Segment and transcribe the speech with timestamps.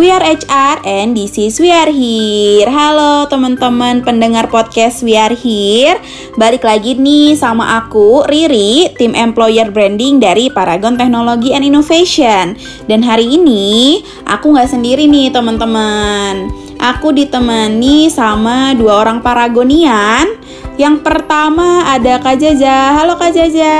[0.00, 2.64] We are HR and this is We are here.
[2.72, 6.00] Halo teman-teman pendengar podcast We are here.
[6.40, 12.56] Balik lagi nih sama aku Riri, tim employer branding dari Paragon Technology and Innovation.
[12.88, 16.48] Dan hari ini aku nggak sendiri nih teman-teman.
[16.80, 20.32] Aku ditemani sama dua orang Paragonian.
[20.78, 22.94] Yang pertama ada Kak Jaja.
[22.94, 23.74] Halo Kak Jaja.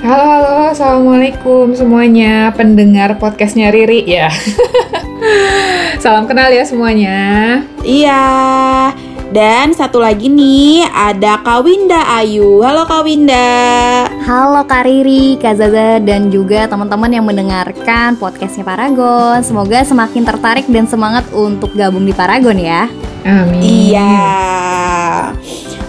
[0.00, 4.32] Halo, halo, assalamualaikum semuanya pendengar podcastnya Riri ya.
[6.02, 7.18] Salam kenal ya semuanya.
[7.84, 8.24] Iya.
[9.32, 12.60] Dan satu lagi nih ada Kak Winda Ayu.
[12.60, 13.48] Halo Kak Winda.
[14.28, 19.40] Halo Kak Riri, Kak Zaza, dan juga teman-teman yang mendengarkan podcastnya Paragon.
[19.40, 22.92] Semoga semakin tertarik dan semangat untuk gabung di Paragon ya.
[23.24, 23.64] Amin.
[23.64, 24.12] Iya.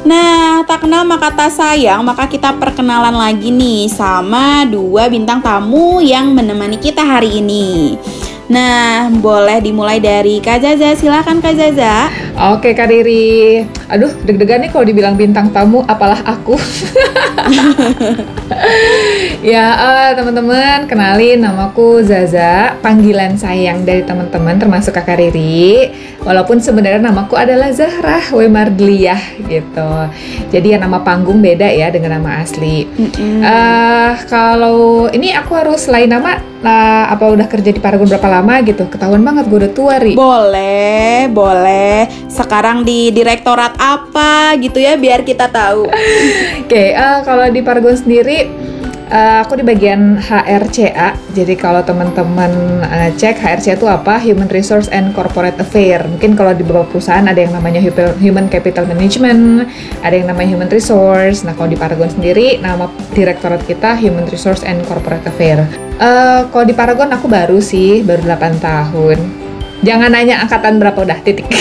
[0.04, 6.04] Nah, tak kenal maka tak sayang, maka kita perkenalan lagi nih sama dua bintang tamu
[6.04, 7.96] yang menemani kita hari ini.
[8.52, 12.12] Nah, boleh dimulai dari Kak Zaza, silahkan Kak Zaza.
[12.52, 13.64] Oke Kak Riri.
[13.88, 16.60] Aduh, deg-degan nih kalau dibilang bintang tamu, apalah aku.
[19.54, 25.96] ya, eh, teman-teman, kenalin namaku Zaza, panggilan sayang dari teman-teman termasuk Kakak Riri.
[26.28, 29.92] Walaupun sebenarnya namaku adalah Zahra Wemardliyah gitu.
[30.52, 32.88] Jadi ya nama panggung beda ya dengan nama asli.
[33.20, 38.66] Eh, kalau ini aku harus lain nama lah apa udah kerja di Paragon berapa lama
[38.66, 38.90] gitu?
[38.90, 40.18] Ketahuan banget gue udah tua, Ri.
[40.18, 42.10] Boleh, boleh.
[42.26, 45.86] Sekarang di direktorat apa gitu ya biar kita tahu.
[46.66, 48.63] Oke, eh, kalau di Paragon sendiri
[49.10, 51.16] eh, aku di bagian HRCA.
[51.34, 52.52] Jadi kalau teman-teman
[52.84, 54.20] eh, cek HRCA itu apa?
[54.22, 56.06] Human Resource and Corporate Affair.
[56.08, 57.84] Mungkin kalau di beberapa perusahaan ada yang namanya
[58.20, 59.66] Human- Capital Management,
[60.06, 61.42] ada yang namanya Human Resource.
[61.48, 65.66] Nah, kalau di Paragon sendiri nama direktorat kita Human Resource and Corporate Affair.
[65.98, 69.18] Eh, kalau di Paragon aku baru sih, baru 8 tahun.
[69.84, 71.44] Jangan nanya angkatan berapa udah titik.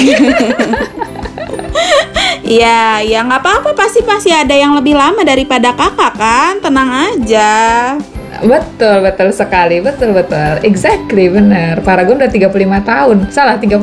[2.52, 7.52] Iya, ya nggak apa-apa pasti pasti ada yang lebih lama daripada kakak kan, tenang aja.
[8.40, 9.84] Betul, betul sekali.
[9.84, 10.64] Betul, betul.
[10.64, 11.84] Exactly, benar.
[11.84, 12.48] Paragon udah 35
[12.88, 13.16] tahun.
[13.28, 13.76] Salah, 36.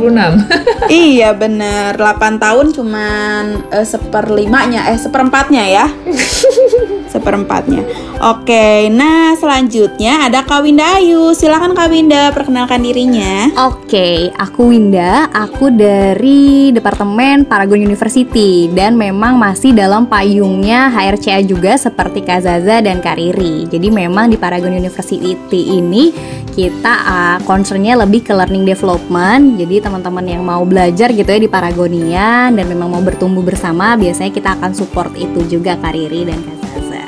[0.89, 5.85] iya bener, 8 tahun cuman eh, seperlimanya, eh seperempatnya ya.
[7.09, 7.83] seperempatnya.
[8.19, 11.33] Oke, nah selanjutnya ada Kak Winda Ayu.
[11.33, 13.49] Silakan Kak Winda perkenalkan dirinya.
[13.65, 21.75] Oke, aku Winda, aku dari Departemen Paragon University dan memang masih dalam payungnya HRCA juga
[21.75, 23.65] seperti Kak Zaza dan Kak Riri.
[23.65, 25.35] Jadi memang di Paragon University
[25.67, 26.15] ini
[26.55, 29.59] kita uh, concernnya lebih ke learning development.
[29.59, 34.31] Jadi teman-teman yang mau belajar gitu ya di Paragonian dan memang mau bertumbuh bersama, biasanya
[34.31, 37.07] kita akan support itu juga Kak Riri dan Kak Zaza.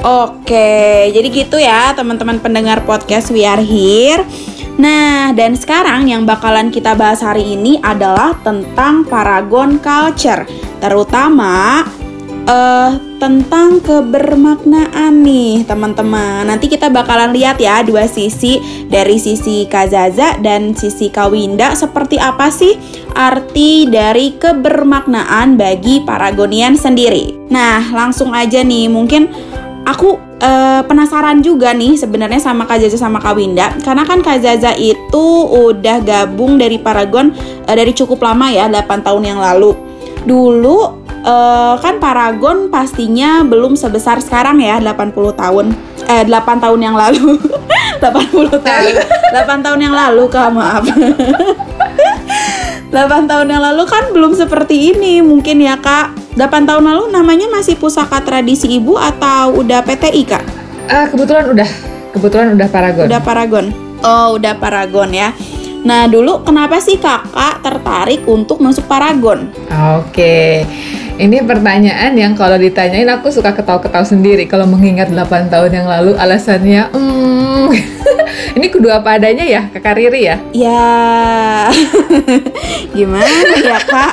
[0.00, 4.24] Oke, jadi gitu ya teman-teman pendengar podcast We Are Here.
[4.80, 10.48] Nah, dan sekarang yang bakalan kita bahas hari ini adalah tentang Paragon Culture,
[10.80, 11.84] terutama
[12.48, 16.48] eh tentang kebermaknaan nih teman-teman.
[16.48, 18.56] Nanti kita bakalan lihat ya dua sisi
[18.88, 22.80] dari sisi Kazaza dan sisi Kawinda seperti apa sih
[23.12, 27.52] arti dari kebermaknaan bagi Paragonian sendiri.
[27.52, 29.28] Nah, langsung aja nih mungkin
[29.84, 34.40] aku eh, penasaran juga nih sebenarnya sama Kak Zaza sama Kak Winda karena kan Kak
[34.40, 37.36] Zaza itu udah gabung dari Paragon
[37.68, 39.76] eh, dari cukup lama ya 8 tahun yang lalu.
[40.20, 45.66] Dulu eh, kan Paragon pastinya belum sebesar sekarang ya 80 tahun
[46.08, 47.36] eh 8 tahun yang lalu
[48.02, 48.92] 80 tahun
[49.32, 50.84] 8 tahun yang lalu Kak maaf
[52.90, 57.46] 8 tahun yang lalu kan belum seperti ini mungkin ya kak 8 tahun lalu namanya
[57.46, 60.42] masih Pusaka Tradisi Ibu atau udah PTI kak?
[60.90, 61.70] Ah, kebetulan udah.
[62.10, 63.06] Kebetulan udah Paragon.
[63.06, 63.66] Udah Paragon
[64.02, 65.30] Oh udah Paragon ya
[65.80, 69.48] Nah dulu kenapa sih kakak tertarik untuk masuk Paragon?
[70.02, 70.66] Oke.
[71.20, 76.16] Ini pertanyaan yang kalau ditanyain aku suka ketawa-ketawa sendiri kalau mengingat 8 tahun yang lalu
[76.16, 77.68] alasannya hmm,
[78.56, 80.40] ini kudu apa adanya ya Kakak Riri ya?
[80.56, 80.88] Ya
[82.96, 84.12] gimana ya kak?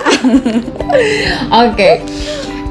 [1.72, 2.04] Oke.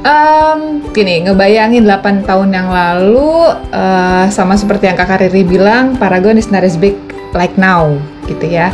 [0.05, 6.37] Em, gini, ngebayangin 8 tahun yang lalu eh, sama seperti yang Kakak Riri bilang, Paragon
[6.37, 6.93] is not as big
[7.33, 7.97] like now
[8.29, 8.69] gitu ya.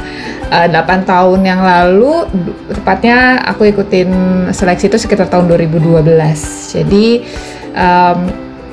[0.52, 2.28] Eh, 8 tahun yang lalu
[2.69, 4.12] tepatnya aku ikutin
[4.52, 6.04] seleksi itu sekitar tahun 2012.
[6.76, 7.25] Jadi
[7.72, 8.19] em,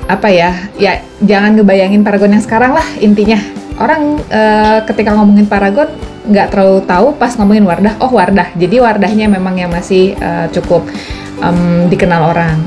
[0.04, 0.52] apa ya?
[0.76, 3.40] Ya jangan ngebayangin Paragon yang sekarang lah intinya.
[3.80, 5.88] Orang eh, ketika ngomongin Paragon
[6.28, 8.52] nggak terlalu tahu pas ngomongin Wardah, oh Wardah.
[8.60, 10.84] Jadi Wardahnya memang yang masih eh, cukup
[11.40, 12.60] em, dikenal orang.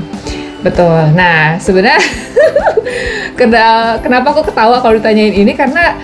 [0.66, 1.14] Betul.
[1.14, 2.02] Nah, sebenarnya
[3.38, 5.94] kena- kenapa aku ketawa kalau ditanyain ini karena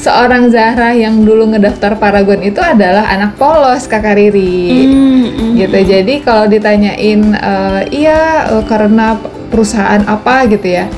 [0.00, 4.88] seorang Zahra yang dulu ngedaftar Paragon itu adalah anak polos Kakak Riri.
[4.88, 5.78] Hmm, hmm, Gitu.
[5.84, 9.20] Jadi kalau ditanyain eh, iya eh, karena
[9.52, 10.88] perusahaan apa gitu ya.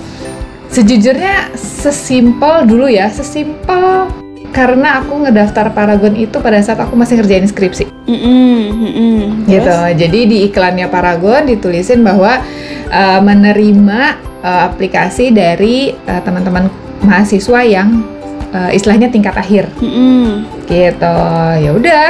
[0.72, 4.08] Sejujurnya sesimpel dulu ya, sesimpel
[4.52, 9.22] karena aku ngedaftar Paragon itu pada saat aku masih ngerjain skripsi hmm, hmm, hmm.
[9.48, 9.64] gitu.
[9.64, 9.96] Terus?
[9.96, 12.40] Jadi di iklannya Paragon ditulisin bahwa
[12.93, 14.00] uh, menerima
[14.44, 16.69] uh, aplikasi dari uh, teman-teman
[17.00, 18.05] mahasiswa yang
[18.52, 20.28] uh, istilahnya tingkat akhir Hmm, hmm.
[20.69, 21.16] gitu.
[21.58, 22.08] Ya udah,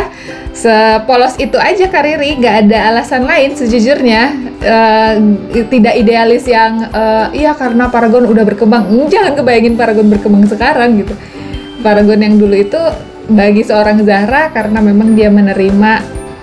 [0.52, 4.22] sepolos itu aja Kariri, nggak ada alasan lain sejujurnya.
[4.62, 5.14] Uh,
[5.66, 8.86] tidak idealis yang uh, iya karena Paragon udah berkembang.
[8.86, 11.14] Hmm, Jangan kebayangin Paragon berkembang sekarang gitu.
[11.82, 12.78] Paragon yang dulu itu
[13.26, 15.92] bagi seorang Zahra karena memang dia menerima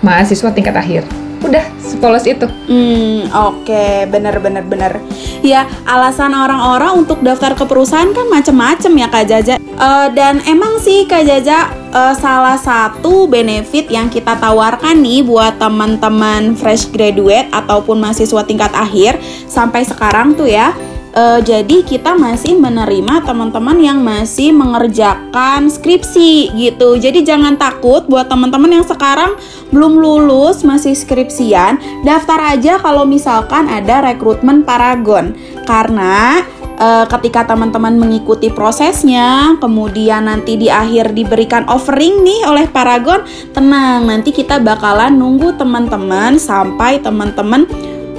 [0.03, 1.03] mahasiswa tingkat akhir.
[1.39, 2.45] Udah, sepolos itu.
[2.67, 4.99] Hmm, oke, bener bener bener.
[5.39, 9.55] Ya, alasan orang-orang untuk daftar ke perusahaan kan macem-macem ya Kak Jaja.
[9.79, 15.55] Eh, dan emang sih Kak Jaja eh, salah satu benefit yang kita tawarkan nih buat
[15.55, 19.15] teman-teman fresh graduate ataupun mahasiswa tingkat akhir
[19.47, 20.75] sampai sekarang tuh ya.
[21.13, 26.97] Eh, jadi kita masih menerima teman-teman yang masih mengerjakan skripsi gitu.
[26.97, 29.37] Jadi jangan takut buat teman-teman yang sekarang
[29.69, 35.37] belum lulus masih skripsian, daftar aja kalau misalkan ada rekrutmen Paragon.
[35.65, 36.41] Karena
[36.79, 43.21] eh, ketika teman-teman mengikuti prosesnya, kemudian nanti di akhir diberikan offering nih oleh Paragon,
[43.53, 47.69] tenang, nanti kita bakalan nunggu teman-teman sampai teman-teman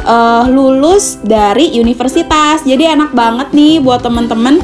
[0.05, 2.65] eh, lulus dari universitas.
[2.65, 4.61] Jadi enak banget nih buat teman-teman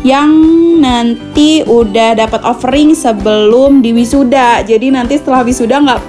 [0.00, 0.32] yang
[0.80, 4.64] nanti udah dapat offering sebelum di wisuda.
[4.64, 6.00] Jadi nanti setelah wisuda nggak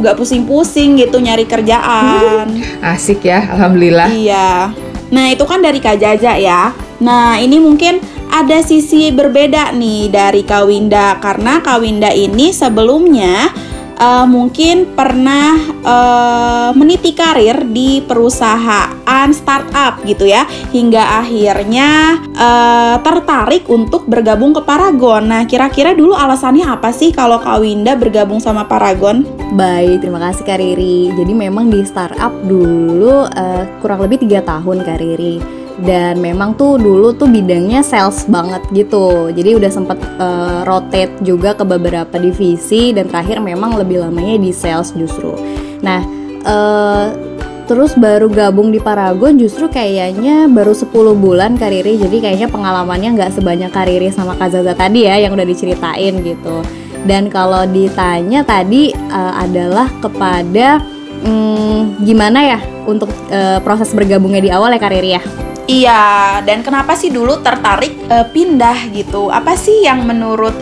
[0.00, 2.50] nggak pusing-pusing gitu nyari kerjaan.
[2.94, 4.08] Asik ya, alhamdulillah.
[4.10, 4.72] Iya.
[5.14, 6.74] Nah, itu kan dari Kak Jaja ya.
[6.98, 8.02] Nah, ini mungkin
[8.34, 13.54] ada sisi berbeda nih dari Kak Winda karena Kak Winda ini sebelumnya
[13.98, 23.66] eh, mungkin pernah eh, meniti karir di perusahaan startup gitu ya hingga akhirnya eh, tertarik
[23.70, 25.30] untuk bergabung ke Paragon.
[25.30, 29.26] Nah, kira-kira dulu alasannya apa sih kalau Kak Winda bergabung sama Paragon?
[29.54, 31.14] Baik, terima kasih Kak Riri.
[31.14, 35.63] Jadi memang di startup dulu eh, kurang lebih tiga tahun Kak Riri.
[35.74, 39.34] Dan memang tuh dulu tuh bidangnya sales banget gitu.
[39.34, 44.54] Jadi udah sempet eh, rotate juga ke beberapa divisi dan terakhir memang lebih lamanya di
[44.54, 45.34] sales justru.
[45.82, 46.00] Nah,
[46.46, 47.06] eh,
[47.66, 51.98] terus baru gabung di Paragon justru kayaknya baru 10 bulan Kak Riri.
[51.98, 56.22] Jadi kayaknya pengalamannya nggak sebanyak Kak Riri sama Kak Zaza tadi ya yang udah diceritain
[56.22, 56.62] gitu.
[57.04, 60.78] Dan kalau ditanya tadi eh, adalah kepada
[61.24, 65.24] hmm, gimana ya untuk eh, proses bergabungnya di awal ya Kak Riri ya?
[65.64, 69.32] Iya, dan kenapa sih dulu tertarik eh, pindah gitu?
[69.32, 70.52] Apa sih yang menurut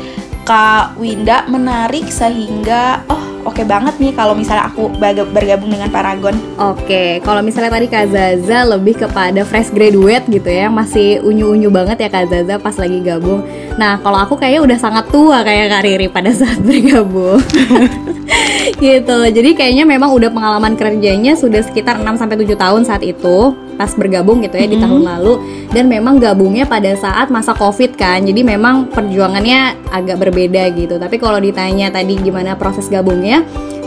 [0.46, 4.88] Kak Winda menarik sehingga oh oke banget nih kalau misalnya aku
[5.28, 6.34] bergabung dengan Paragon?
[6.56, 12.02] Oke, kalau misalnya tadi Kak Zaza lebih kepada fresh graduate gitu ya, masih unyu-unyu banget
[12.02, 13.42] ya Kak Zaza pas lagi gabung.
[13.74, 17.40] Nah, kalau aku kayaknya udah sangat tua kayak Kak Riri pada saat bergabung.
[18.82, 19.18] gitu.
[19.24, 23.88] Jadi kayaknya memang udah pengalaman kerjanya sudah sekitar 6 sampai 7 tahun saat itu pas
[23.96, 24.84] bergabung gitu ya di Mhm.
[24.84, 25.32] tahun lalu
[25.72, 28.20] dan memang gabungnya pada saat masa Covid kan.
[28.20, 31.00] Jadi memang perjuangannya agak berbeda gitu.
[31.00, 33.31] Tapi kalau ditanya tadi gimana proses gabungnya,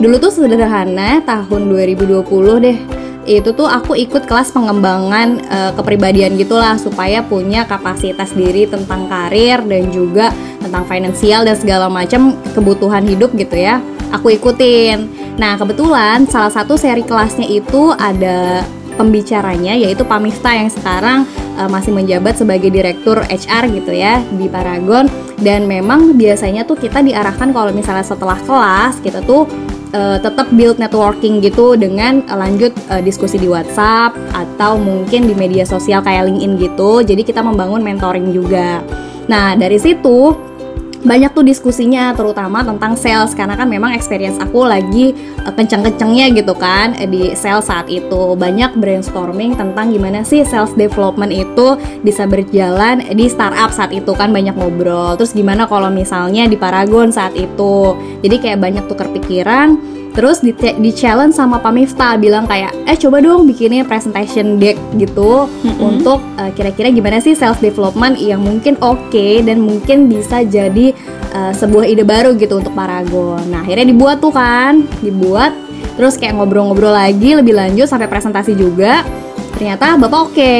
[0.02, 2.78] dulu tuh sederhana tahun 2020 deh.
[3.25, 9.62] Itu tuh aku ikut kelas pengembangan eh, kepribadian gitulah supaya punya kapasitas diri tentang karir
[9.66, 13.82] dan juga tentang finansial dan segala macam kebutuhan hidup gitu ya
[14.16, 15.10] aku ikutin.
[15.36, 18.64] Nah kebetulan salah satu seri kelasnya itu ada
[18.96, 21.28] pembicaranya yaitu Pamifta yang sekarang
[21.60, 25.08] eh, masih menjabat sebagai direktur HR gitu ya di Paragon
[25.40, 29.48] dan memang biasanya tuh kita diarahkan kalau misalnya setelah kelas kita tuh
[29.92, 35.36] eh, tetap build networking gitu dengan eh, lanjut eh, diskusi di WhatsApp atau mungkin di
[35.36, 37.04] media sosial kayak LinkedIn gitu.
[37.04, 38.80] Jadi kita membangun mentoring juga.
[39.25, 40.32] Nah, dari situ
[41.06, 43.32] banyak tuh diskusinya terutama tentang sales.
[43.38, 48.34] Karena kan memang experience aku lagi eh, kenceng-kencengnya gitu kan eh, di sales saat itu.
[48.36, 54.34] Banyak brainstorming tentang gimana sih sales development itu bisa berjalan di startup saat itu kan
[54.34, 55.14] banyak ngobrol.
[55.16, 57.96] Terus gimana kalau misalnya di Paragon saat itu?
[58.26, 59.78] Jadi kayak banyak tukar pikiran
[60.15, 65.45] terus di, di challenge sama Pamifta bilang kayak eh coba dong bikinnya presentation deck gitu
[65.45, 65.75] Mm-mm.
[65.84, 70.95] untuk uh, kira-kira gimana sih sales development yang mungkin oke dan mungkin bisa jadi
[71.36, 73.43] uh, sebuah ide baru gitu untuk Paragon.
[73.51, 75.51] Nah akhirnya dibuat tuh kan, dibuat
[76.00, 79.03] terus kayak ngobrol-ngobrol lagi lebih lanjut sampai presentasi juga.
[79.55, 80.55] ternyata bapak oke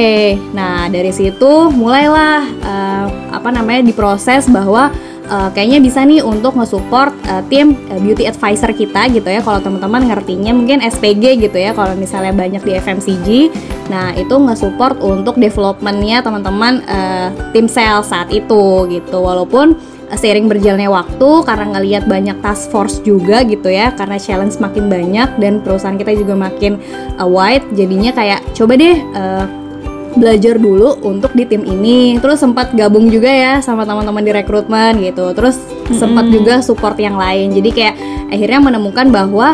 [0.55, 4.88] nah dari situ mulailah uh, apa namanya diproses bahwa
[5.27, 9.41] uh, kayaknya bisa nih untuk nge-support uh, tim uh, beauty advisor kita gitu ya.
[9.41, 13.27] Kalau teman-teman ngertinya mungkin SPG gitu ya kalau misalnya banyak di FMCG
[13.86, 19.17] nah itu nge-support untuk developmentnya teman-teman uh, tim sales saat itu gitu.
[19.22, 24.86] Walaupun seiring berjalannya waktu karena ngelihat banyak task force juga gitu ya karena challenge makin
[24.86, 26.77] banyak dan perusahaan kita juga makin
[27.17, 29.64] uh, wide jadinya kayak coba deh uh,
[30.15, 35.03] belajar dulu untuk di tim ini terus sempat gabung juga ya sama teman-teman di rekrutmen
[35.03, 36.00] gitu terus mm-hmm.
[36.00, 37.95] sempat juga support yang lain jadi kayak
[38.31, 39.53] akhirnya menemukan bahwa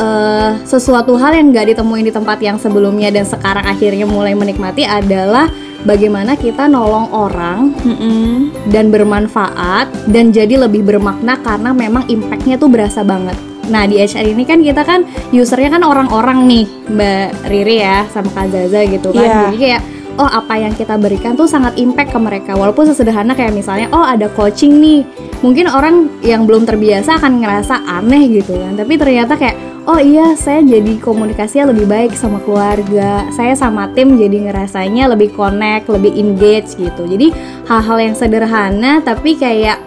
[0.00, 4.88] uh, sesuatu hal yang gak ditemuin di tempat yang sebelumnya dan sekarang akhirnya mulai menikmati
[4.88, 5.52] adalah
[5.84, 8.28] bagaimana kita nolong orang mm-hmm.
[8.72, 13.36] dan bermanfaat dan jadi lebih bermakna karena memang impactnya tuh berasa banget
[13.68, 18.32] Nah di HR ini kan kita kan usernya kan orang-orang nih Mbak Riri ya sama
[18.32, 19.40] Kak Zaza gitu kan yeah.
[19.48, 19.82] Jadi kayak
[20.18, 22.52] oh apa yang kita berikan tuh sangat impact ke mereka.
[22.58, 25.06] Walaupun sesederhana kayak misalnya oh ada coaching nih.
[25.40, 28.74] Mungkin orang yang belum terbiasa akan ngerasa aneh gitu kan.
[28.74, 29.56] Tapi ternyata kayak
[29.86, 33.30] oh iya saya jadi komunikasinya lebih baik sama keluarga.
[33.30, 37.06] Saya sama tim jadi ngerasanya lebih connect lebih engage gitu.
[37.06, 37.30] Jadi
[37.70, 39.78] hal-hal yang sederhana tapi kayak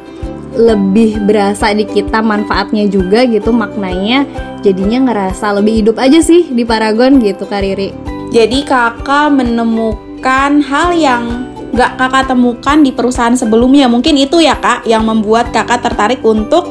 [0.51, 4.27] lebih berasa di kita manfaatnya juga gitu maknanya
[4.59, 7.95] jadinya ngerasa lebih hidup aja sih di Paragon gitu Kariri
[8.35, 11.23] jadi kakak menemukan menemukan hal yang
[11.73, 13.89] gak kakak temukan di perusahaan sebelumnya.
[13.89, 16.69] Mungkin itu ya kak yang membuat kakak tertarik untuk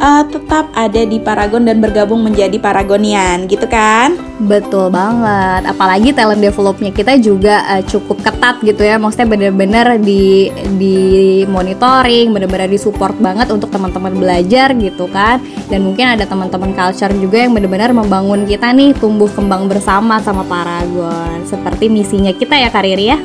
[0.00, 4.16] uh, tetap ada di Paragon dan bergabung menjadi Paragonian, gitu kan?
[4.42, 5.68] Betul banget.
[5.70, 8.98] Apalagi talent developnya kita juga uh, cukup ketat gitu ya.
[8.98, 10.98] Maksudnya bener-bener di di
[11.46, 15.38] monitoring, bener-bener di support banget untuk teman-teman belajar gitu kan.
[15.70, 20.42] Dan mungkin ada teman-teman culture juga yang bener-bener membangun kita nih tumbuh kembang bersama sama
[20.42, 21.46] Paragon.
[21.46, 23.18] Seperti misinya kita ya Kariri ya.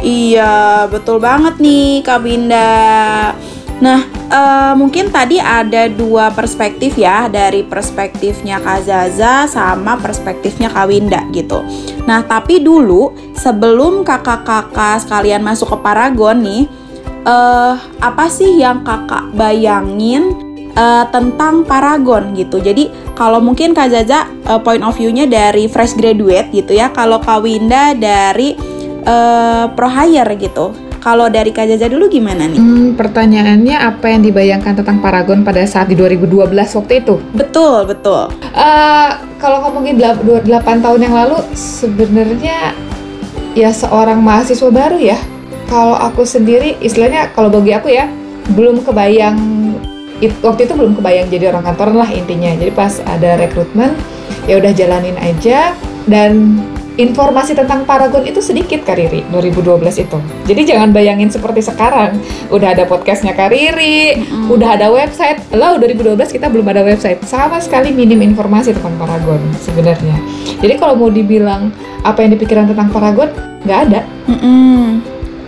[0.00, 2.70] Iya, betul banget nih Kak Binda.
[3.80, 10.84] Nah, uh, mungkin tadi ada dua perspektif ya dari perspektifnya Kak Zaza sama perspektifnya Kak
[10.92, 11.64] Winda gitu.
[12.04, 16.68] Nah, tapi dulu sebelum kakak-kakak sekalian masuk ke Paragon nih,
[17.24, 20.28] uh, apa sih yang kakak bayangin
[20.76, 22.60] uh, tentang Paragon gitu?
[22.60, 27.16] Jadi kalau mungkin Kak Zaza uh, point of view-nya dari fresh graduate gitu ya, kalau
[27.16, 28.52] Kak Winda dari
[29.08, 30.89] uh, pro hire gitu.
[31.00, 32.60] Kalau dari Kak Jaja dulu gimana nih?
[32.60, 37.16] Hmm, pertanyaannya apa yang dibayangkan tentang Paragon pada saat di 2012 waktu itu?
[37.32, 38.28] Betul, betul.
[38.52, 42.76] Uh, kalau ngomongin 8 tahun yang lalu, sebenarnya
[43.56, 45.16] ya seorang mahasiswa baru ya.
[45.72, 48.04] Kalau aku sendiri, istilahnya kalau bagi aku ya,
[48.52, 49.40] belum kebayang
[50.20, 52.52] it, waktu itu belum kebayang jadi orang kantoran lah intinya.
[52.52, 53.96] Jadi pas ada rekrutmen,
[54.44, 55.72] ya udah jalanin aja
[56.04, 56.60] dan
[57.00, 60.18] informasi tentang Paragon itu sedikit Kariri 2012 itu.
[60.44, 62.20] Jadi jangan bayangin seperti sekarang.
[62.52, 64.52] Udah ada podcastnya Kariri, mm.
[64.52, 65.40] udah ada website.
[65.56, 67.24] Lah 2012 kita belum ada website.
[67.24, 70.20] Sama sekali minim informasi tentang Paragon sebenarnya.
[70.60, 71.72] Jadi kalau mau dibilang
[72.04, 73.32] apa yang dipikiran tentang Paragon,
[73.64, 74.00] nggak ada.
[74.28, 74.80] Mm -mm.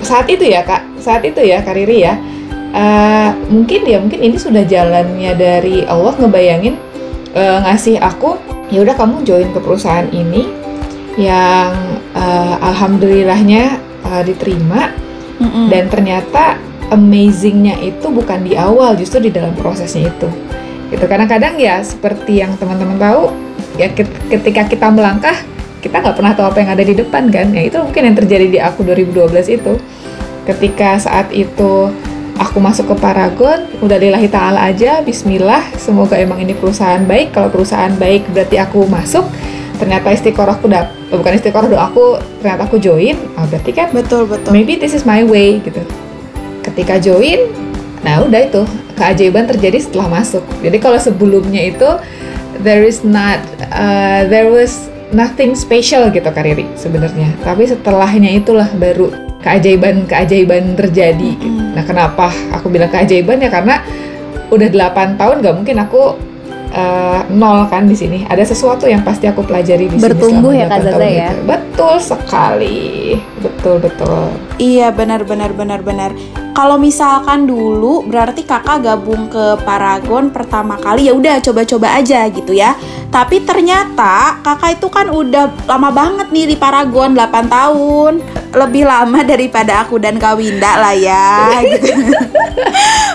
[0.01, 2.17] Saat itu ya kak, saat itu ya Kariri ya.
[2.73, 6.73] Uh, mungkin ya mungkin ini sudah jalannya dari Allah ngebayangin
[7.37, 8.41] uh, ngasih aku
[8.73, 10.62] ya udah kamu join ke perusahaan ini
[11.17, 11.73] yang
[12.17, 14.93] uh, alhamdulillahnya uh, diterima.
[15.43, 15.67] Mm -hmm.
[15.75, 16.45] dan ternyata
[16.93, 20.29] amazingnya itu bukan di awal justru di dalam prosesnya itu.
[20.93, 23.33] Gitu kadang-kadang ya seperti yang teman-teman tahu
[23.81, 23.89] ya
[24.29, 25.35] ketika kita melangkah
[25.81, 27.51] kita nggak pernah tahu apa yang ada di depan kan?
[27.51, 29.73] Ya itu mungkin yang terjadi di aku 2012 itu.
[30.47, 31.91] Ketika saat itu
[32.39, 37.35] aku masuk ke Paragon udah lillahi ta'ala aja bismillah semoga emang ini perusahaan baik.
[37.35, 39.27] Kalau perusahaan baik berarti aku masuk
[39.83, 44.55] ternyata istiqorohku dap oh, bukan istiqoroh aku ternyata aku join oh, berarti kan betul betul.
[44.55, 45.83] maybe this is my way gitu.
[46.63, 47.51] Ketika join
[48.07, 48.63] nah udah itu
[48.95, 50.47] keajaiban terjadi setelah masuk.
[50.63, 51.87] Jadi kalau sebelumnya itu
[52.63, 53.43] there is not
[53.75, 57.35] uh, there was nothing special gitu Kariri sebenarnya.
[57.43, 59.11] Tapi setelahnya itulah baru
[59.43, 61.35] keajaiban keajaiban terjadi.
[61.35, 61.75] Mm.
[61.75, 63.43] nah kenapa aku bilang keajaiban?
[63.43, 63.83] Ya karena
[64.53, 66.32] udah 8 tahun gak mungkin aku
[66.73, 68.25] uh, nol kan di sini.
[68.27, 70.13] Ada sesuatu yang pasti aku pelajari di Bertumbuh sini.
[70.19, 71.31] Bertumbuh ya Kak Zaza ya.
[71.31, 71.43] Itu.
[71.47, 72.81] Betul sekali.
[73.39, 74.35] Betul betul.
[74.59, 76.11] Iya benar benar benar benar.
[76.53, 82.53] Kalau misalkan dulu berarti kakak gabung ke Paragon pertama kali ya udah coba-coba aja gitu
[82.53, 82.77] ya.
[83.09, 88.13] Tapi ternyata kakak itu kan udah lama banget nih di Paragon 8 tahun.
[88.53, 91.41] Lebih lama daripada aku dan Kak Winda lah ya
[91.73, 91.89] gitu.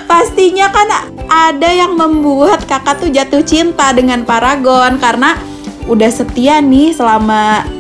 [0.10, 0.90] Pastinya kan
[1.30, 5.38] ada yang membuat kakak tuh jatuh cinta dengan Paragon karena
[5.86, 7.77] udah setia nih selama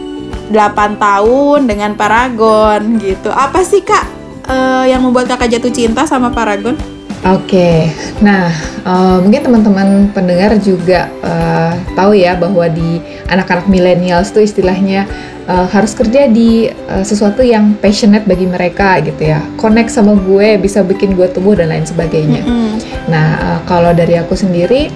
[0.49, 3.29] 8 tahun dengan Paragon gitu.
[3.31, 4.05] Apa sih Kak
[4.47, 6.97] eh, yang membuat Kakak jatuh cinta sama Paragon?
[7.25, 7.89] Oke,
[8.21, 8.53] nah
[8.85, 15.09] uh, mungkin teman-teman pendengar juga uh, tahu ya bahwa di anak-anak millennials itu istilahnya
[15.49, 20.61] uh, harus kerja di uh, sesuatu yang passionate bagi mereka gitu ya, connect sama gue,
[20.61, 22.45] bisa bikin gue tumbuh dan lain sebagainya.
[22.45, 22.73] Mm -hmm.
[23.09, 24.93] Nah uh, kalau dari aku sendiri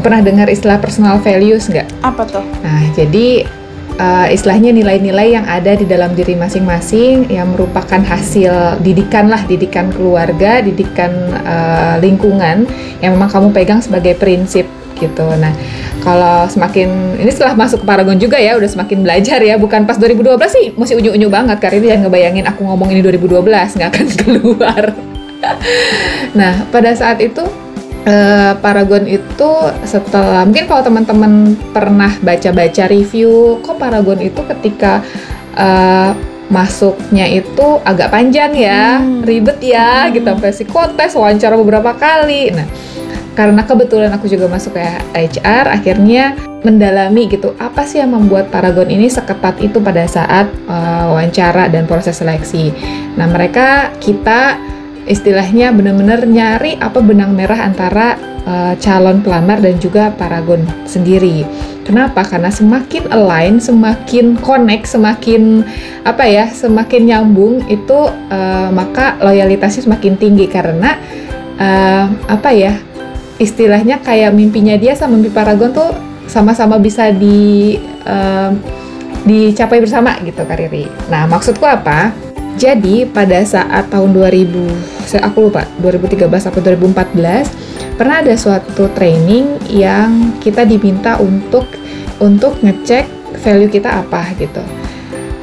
[0.00, 1.84] pernah dengar istilah personal values nggak?
[2.00, 2.44] Apa tuh?
[2.64, 3.44] Nah jadi
[3.98, 9.90] uh, istilahnya nilai-nilai yang ada di dalam diri masing-masing yang merupakan hasil didikan lah, didikan
[9.92, 11.12] keluarga, didikan
[11.44, 12.64] uh, lingkungan
[13.02, 14.64] yang memang kamu pegang sebagai prinsip
[14.98, 15.26] gitu.
[15.38, 15.54] Nah,
[16.02, 19.54] kalau semakin ini setelah masuk ke Paragon juga ya, udah semakin belajar ya.
[19.54, 23.78] Bukan pas 2012 sih masih unyu-unyu banget karena ini jangan ngebayangin aku ngomong ini 2012
[23.78, 24.84] nggak akan keluar.
[26.34, 27.46] nah, pada saat itu
[28.06, 29.50] uh, Paragon itu
[29.82, 35.02] setelah mungkin kalau teman-teman pernah baca-baca review kok Paragon itu ketika
[35.56, 36.12] uh,
[36.48, 39.24] masuknya itu agak panjang ya, hmm.
[39.24, 40.12] ribet ya, hmm.
[40.16, 42.56] gitu sampai psikotes, wawancara beberapa kali.
[42.56, 42.64] Nah,
[43.36, 44.82] karena kebetulan aku juga masuk ke
[45.14, 46.34] HR, akhirnya
[46.66, 51.86] mendalami gitu apa sih yang membuat Paragon ini seketat itu pada saat uh, wawancara dan
[51.86, 52.74] proses seleksi.
[53.14, 54.58] Nah, mereka kita
[55.08, 61.48] istilahnya benar-benar nyari apa benang merah antara uh, calon pelamar dan juga paragon sendiri.
[61.88, 62.20] Kenapa?
[62.20, 65.64] Karena semakin align, semakin connect, semakin
[66.04, 71.00] apa ya, semakin nyambung itu uh, maka loyalitasnya semakin tinggi karena
[71.56, 72.76] uh, apa ya?
[73.40, 75.94] Istilahnya kayak mimpinya dia sama mimpi paragon tuh
[76.28, 78.52] sama-sama bisa di uh,
[79.24, 80.84] dicapai bersama gitu Kariri.
[81.08, 82.27] Nah, maksudku apa?
[82.58, 89.62] Jadi pada saat tahun 2000, saya aku lupa 2013 atau 2014 pernah ada suatu training
[89.70, 91.70] yang kita diminta untuk
[92.18, 93.06] untuk ngecek
[93.38, 94.58] value kita apa gitu.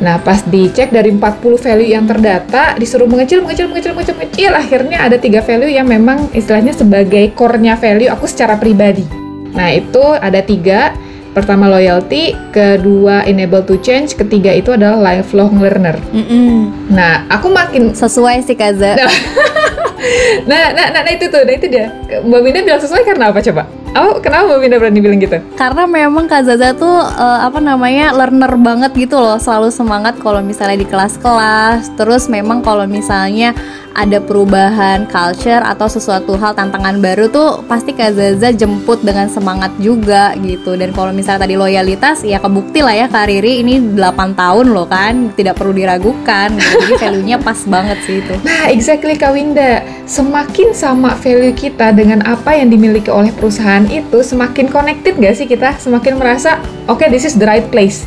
[0.03, 5.07] Nah, pas dicek dari 40 value yang terdata, disuruh mengecil, mengecil, mengecil, mengecil, mengecil, akhirnya
[5.07, 9.07] ada tiga value yang memang istilahnya sebagai core-nya value aku secara pribadi.
[9.55, 10.91] Nah, itu ada tiga,
[11.36, 16.00] Pertama loyalty, kedua enable to change, ketiga itu adalah lifelong learner.
[16.15, 16.56] Mm -mm.
[16.95, 18.95] Nah, aku makin sesuai sih Kaza.
[20.49, 21.91] nah, nah, nah, nah itu tuh, nah itu dia.
[22.23, 23.63] Mbak Minda bilang sesuai karena apa coba?
[23.95, 25.39] Oh, kenapa Mbak Minda berani bilang gitu?
[25.55, 30.43] Karena memang Kak Zaza tuh uh, apa namanya learner banget gitu loh, selalu semangat kalau
[30.43, 31.95] misalnya di kelas-kelas.
[31.95, 33.55] Terus memang kalau misalnya
[33.95, 39.71] ada perubahan culture atau sesuatu hal tantangan baru tuh pasti Kak Zaza jemput dengan semangat
[39.79, 44.36] juga gitu dan kalau misalnya tadi loyalitas ya kebukti lah ya Kak Riri ini 8
[44.36, 46.75] tahun loh kan tidak perlu diragukan gitu.
[46.84, 52.21] jadi value-nya pas banget sih itu nah exactly Kak Winda semakin sama value kita dengan
[52.26, 55.76] apa yang dimiliki oleh perusahaan itu semakin connected gak sih kita?
[55.82, 58.06] Semakin merasa oke okay, this is the right place.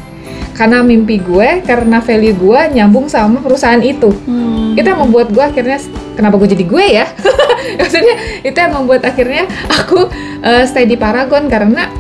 [0.55, 4.11] Karena mimpi gue karena value gue nyambung sama perusahaan itu.
[4.27, 4.75] Hmm.
[4.79, 5.83] itu yang membuat gue akhirnya
[6.14, 7.07] kenapa gue jadi gue ya?
[7.83, 8.14] Maksudnya
[8.47, 10.07] itu yang membuat akhirnya aku
[10.43, 11.91] uh, stay di Paragon karena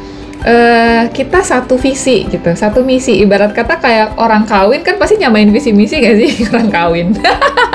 [0.44, 3.18] uh, kita satu visi gitu, satu misi.
[3.22, 7.06] Ibarat kata kayak orang kawin kan pasti nyamain visi misi gak sih orang kawin.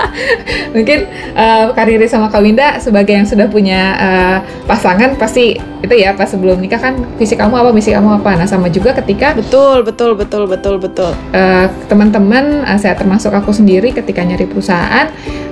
[0.76, 1.00] Mungkin
[1.34, 4.38] uh, Kariri sama Kawinda sebagai yang sudah punya uh,
[4.70, 8.38] pasangan pasti itu ya pas sebelum nikah kan visi kamu apa, misi kamu apa.
[8.38, 13.52] Nah sama juga ketika betul betul betul betul betul uh, teman-teman uh, saya termasuk aku
[13.52, 15.10] sendiri ketika nyari perusahaan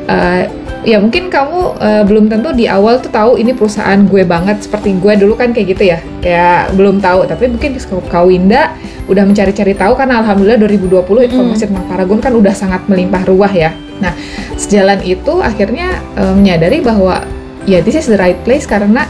[0.08, 4.66] uh, ya mungkin kamu uh, belum tentu di awal tuh tahu ini perusahaan gue banget
[4.66, 5.14] seperti gue.
[5.18, 6.00] Dulu kan kayak gitu ya.
[6.20, 7.30] Kayak belum tahu.
[7.30, 7.78] Tapi mungkin
[8.10, 8.74] kau Winda
[9.06, 11.70] udah mencari-cari tahu karena alhamdulillah 2020 informasi mm.
[11.74, 13.72] tentang Paragon kan udah sangat melimpah ruah ya.
[14.02, 14.14] Nah
[14.58, 17.22] sejalan itu akhirnya uh, menyadari bahwa
[17.70, 19.06] ya this is the right place karena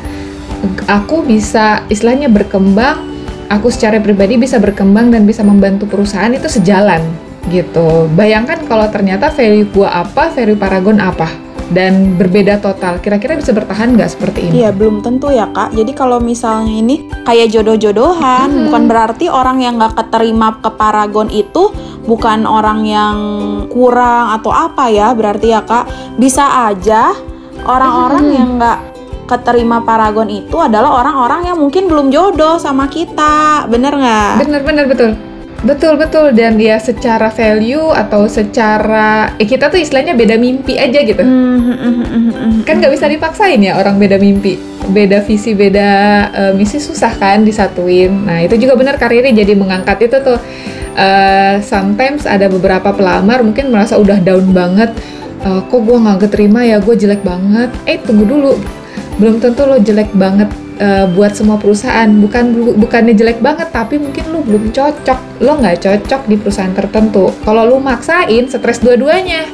[0.89, 3.08] aku bisa istilahnya berkembang
[3.47, 7.04] aku secara pribadi bisa berkembang dan bisa membantu perusahaan itu sejalan
[7.50, 8.08] gitu.
[8.15, 12.99] Bayangkan kalau ternyata value gua apa value Paragon apa dan berbeda total.
[12.99, 14.63] Kira-kira bisa bertahan nggak seperti ini?
[14.63, 15.73] Iya, belum tentu ya kak.
[15.73, 18.63] Jadi kalau misalnya ini kayak jodoh-jodohan, hmm.
[18.69, 21.71] bukan berarti orang yang nggak keterima ke Paragon itu
[22.05, 23.17] bukan orang yang
[23.71, 25.15] kurang atau apa ya.
[25.15, 25.88] Berarti ya kak,
[26.19, 27.15] bisa aja
[27.63, 28.36] orang-orang hmm.
[28.36, 28.79] yang nggak
[29.31, 33.65] keterima Paragon itu adalah orang-orang yang mungkin belum jodoh sama kita.
[33.71, 34.43] Bener nggak?
[34.43, 35.30] Bener, bener, betul.
[35.62, 41.06] Betul betul dan ya secara value atau secara eh, kita tuh istilahnya beda mimpi aja
[41.06, 41.21] gitu.
[41.21, 44.58] Mm, kan nggak bisa dipaksain ya orang beda mimpi,
[44.89, 45.89] beda visi, beda
[46.34, 48.26] uh, misi susah kan disatuin.
[48.26, 50.41] Nah itu juga benar karirnya jadi mengangkat itu tuh.
[50.91, 54.89] Uh, sometimes ada beberapa pelamar mungkin merasa udah down banget.
[55.45, 57.69] Uh, kok gue nggak keterima ya gue jelek banget.
[57.86, 58.58] Eh tunggu dulu,
[59.21, 60.50] belum tentu lo jelek banget
[60.81, 62.09] eh, buat semua perusahaan.
[62.09, 65.45] Bukan bukannya jelek banget tapi mungkin lu belum cocok.
[65.45, 67.29] Lo nggak cocok di perusahaan tertentu.
[67.45, 69.45] Kalau lu maksain stres dua-duanya.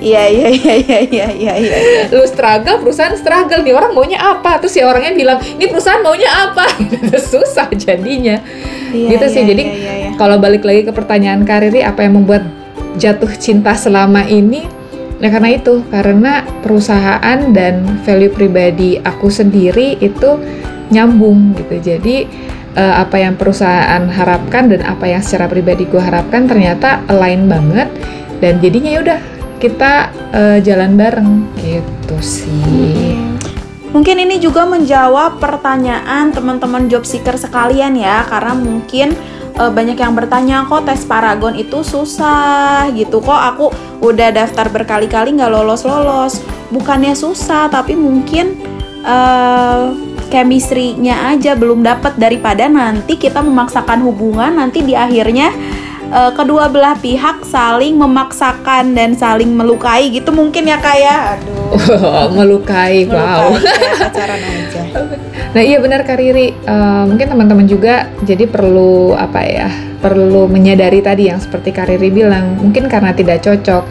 [0.00, 1.54] Iya iya iya iya iya iya.
[1.58, 1.76] iya.
[2.14, 3.60] lu struggle perusahaan struggle.
[3.66, 4.62] Nih orang maunya apa?
[4.62, 6.64] Terus si orangnya bilang ini perusahaan maunya apa?
[7.32, 8.38] Susah jadinya.
[8.94, 9.42] Iya, gitu sih.
[9.42, 10.10] iya, jadi iya, iya, iya.
[10.14, 12.46] kalau balik lagi ke pertanyaan Kariri apa yang membuat
[12.96, 14.64] jatuh cinta selama ini
[15.16, 20.36] ya karena itu karena perusahaan dan value pribadi aku sendiri itu
[20.92, 21.76] nyambung gitu.
[21.80, 22.16] Jadi
[22.76, 27.88] eh, apa yang perusahaan harapkan dan apa yang secara pribadi gue harapkan ternyata align banget
[28.38, 29.18] dan jadinya ya udah
[29.56, 33.16] kita eh, jalan bareng gitu sih.
[33.96, 39.16] Mungkin ini juga menjawab pertanyaan teman-teman job seeker sekalian ya, karena mungkin
[39.56, 42.88] eh, banyak yang bertanya kok tes Paragon itu susah?
[42.92, 43.72] Gitu, kok aku
[44.04, 46.44] udah daftar berkali-kali nggak lolos-lolos.
[46.68, 48.56] Bukannya susah, tapi mungkin
[49.06, 55.54] eh chemistry-nya aja belum dapat daripada nanti kita memaksakan hubungan nanti di akhirnya
[56.10, 62.30] eh, kedua belah pihak saling memaksakan dan saling melukai gitu mungkin ya kayak aduh.
[62.36, 63.52] Melukai wow.
[63.54, 64.82] Melukai kayak pacaran aja.
[65.56, 69.72] Nah iya benar Kak Riri, Eh, mungkin teman-teman juga jadi perlu apa ya,
[70.04, 73.86] perlu menyadari tadi yang seperti Kak Riri bilang, mungkin karena tidak cocok,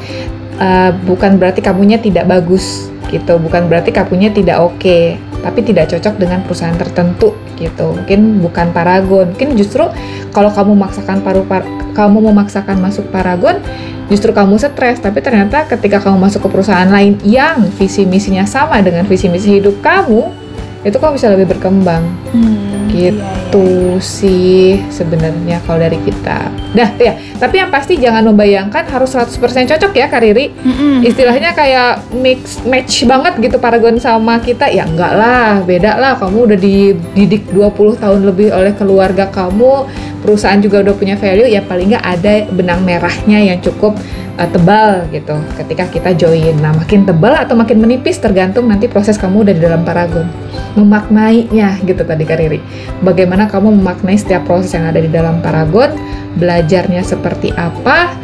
[0.61, 6.17] eh, bukan berarti kamunya tidak bagus gitu, bukan berarti kamunya tidak oke, tapi tidak cocok
[6.17, 9.85] dengan perusahaan tertentu gitu, mungkin bukan Paragon, mungkin justru
[10.33, 13.61] kalau kamu memaksakan paru par- kamu memaksakan masuk Paragon,
[14.09, 18.81] justru kamu stres, tapi ternyata ketika kamu masuk ke perusahaan lain yang visi misinya sama
[18.81, 20.44] dengan visi misi hidup kamu,
[20.85, 23.25] itu kamu bisa lebih berkembang Hmm, gitu iya,
[23.65, 23.99] iya, iya.
[23.99, 26.53] sih sebenarnya kalau dari kita.
[26.77, 30.53] Dah ya, tapi yang pasti jangan membayangkan harus 100% cocok ya Kariri.
[30.53, 31.01] Mm-mm.
[31.01, 34.69] Istilahnya kayak mix match banget gitu Paragon sama kita.
[34.69, 36.19] Ya enggak lah, beda lah.
[36.19, 39.87] Kamu udah dididik 20 tahun lebih oleh keluarga kamu,
[40.25, 43.93] perusahaan juga udah punya value, ya paling nggak ada benang merahnya yang cukup
[44.41, 46.57] uh, tebal gitu ketika kita join.
[46.57, 50.25] Nah, makin tebal atau makin menipis tergantung nanti proses kamu udah di dalam Paragon.
[50.73, 52.59] Memaknainya gitu tadi Kariri.
[53.05, 55.93] Bagaimana kamu memaknai setiap proses yang ada di dalam Paragon,
[56.41, 58.17] belajarnya seperti apa?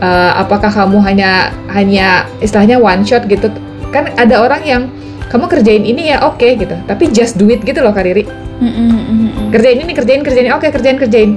[0.00, 3.50] Uh, apakah kamu hanya hanya istilahnya one shot gitu?
[3.90, 4.82] Kan ada orang yang
[5.30, 8.26] kamu kerjain ini ya oke gitu, tapi just do it gitu loh Kariri
[8.58, 9.54] mm-mm.
[9.54, 11.30] kerjain ini kerjain kerjain oke kerjain kerjain.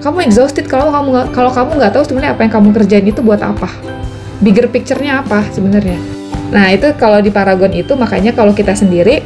[0.00, 3.42] Kamu exhausted kalau kamu kalau kamu nggak tahu sebenarnya apa yang kamu kerjain itu buat
[3.42, 3.68] apa.
[4.40, 5.98] Bigger picture-nya apa sebenarnya.
[6.54, 9.20] Nah itu kalau di Paragon itu makanya kalau kita sendiri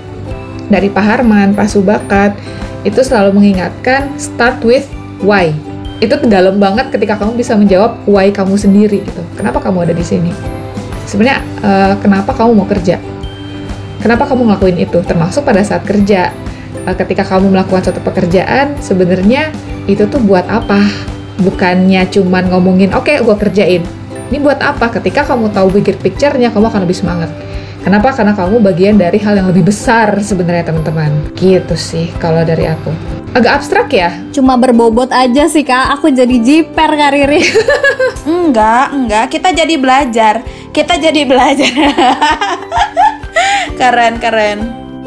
[0.72, 2.34] dari Pak Harman Pak Subakat
[2.82, 4.88] itu selalu mengingatkan start with
[5.22, 5.52] why.
[6.02, 9.22] Itu dalam banget ketika kamu bisa menjawab why kamu sendiri gitu.
[9.38, 10.63] Kenapa kamu ada di sini
[11.08, 13.00] sebenarnya eh, kenapa kamu mau kerja?
[14.00, 14.98] Kenapa kamu ngelakuin itu?
[15.00, 16.32] Termasuk pada saat kerja.
[16.84, 19.48] Eh, ketika kamu melakukan suatu pekerjaan sebenarnya
[19.88, 20.80] itu tuh buat apa?
[21.40, 23.82] Bukannya cuman ngomongin oke gua kerjain.
[24.32, 24.90] Ini buat apa?
[24.90, 27.30] Ketika kamu tahu bigger picture-nya kamu akan lebih semangat
[27.84, 32.64] kenapa karena kamu bagian dari hal yang lebih besar sebenarnya teman-teman gitu sih kalau dari
[32.64, 32.90] aku
[33.36, 37.38] agak abstrak ya Cuma berbobot aja sih kak, aku jadi jiper Kak Riri.
[38.26, 39.30] Enggak, enggak.
[39.30, 40.42] Kita jadi belajar.
[40.74, 41.70] Kita jadi belajar.
[43.78, 44.58] keren, keren.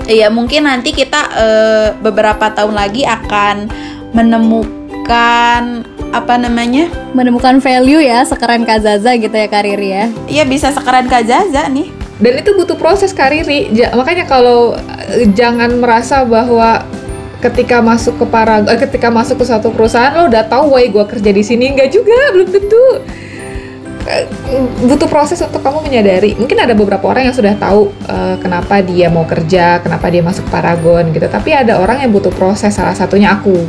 [0.08, 3.68] Iya, mungkin nanti kita eh, beberapa tahun lagi akan
[4.16, 5.84] menemukan
[6.16, 6.88] apa namanya?
[7.12, 10.06] Menemukan value ya, sekeren Kak Zaza gitu ya Kak Riri ya.
[10.32, 11.97] Iya bisa sekeren Kak Zaza nih.
[12.18, 14.74] Dan itu butuh proses kariri Ja- makanya kalau
[15.14, 16.82] eh, jangan merasa bahwa
[17.38, 21.06] ketika masuk ke para eh, ketika masuk ke suatu perusahaan lo udah tahu why gue
[21.06, 21.78] kerja di sini.
[21.78, 22.84] Nggak juga belum tentu.
[24.08, 24.26] Eh,
[24.88, 26.34] butuh proses untuk kamu menyadari.
[26.34, 30.50] Mungkin ada beberapa orang yang sudah tahu eh, kenapa dia mau kerja kenapa dia masuk
[30.50, 31.30] Paragon gitu.
[31.30, 33.62] Tapi ada orang yang butuh proses salah satunya aku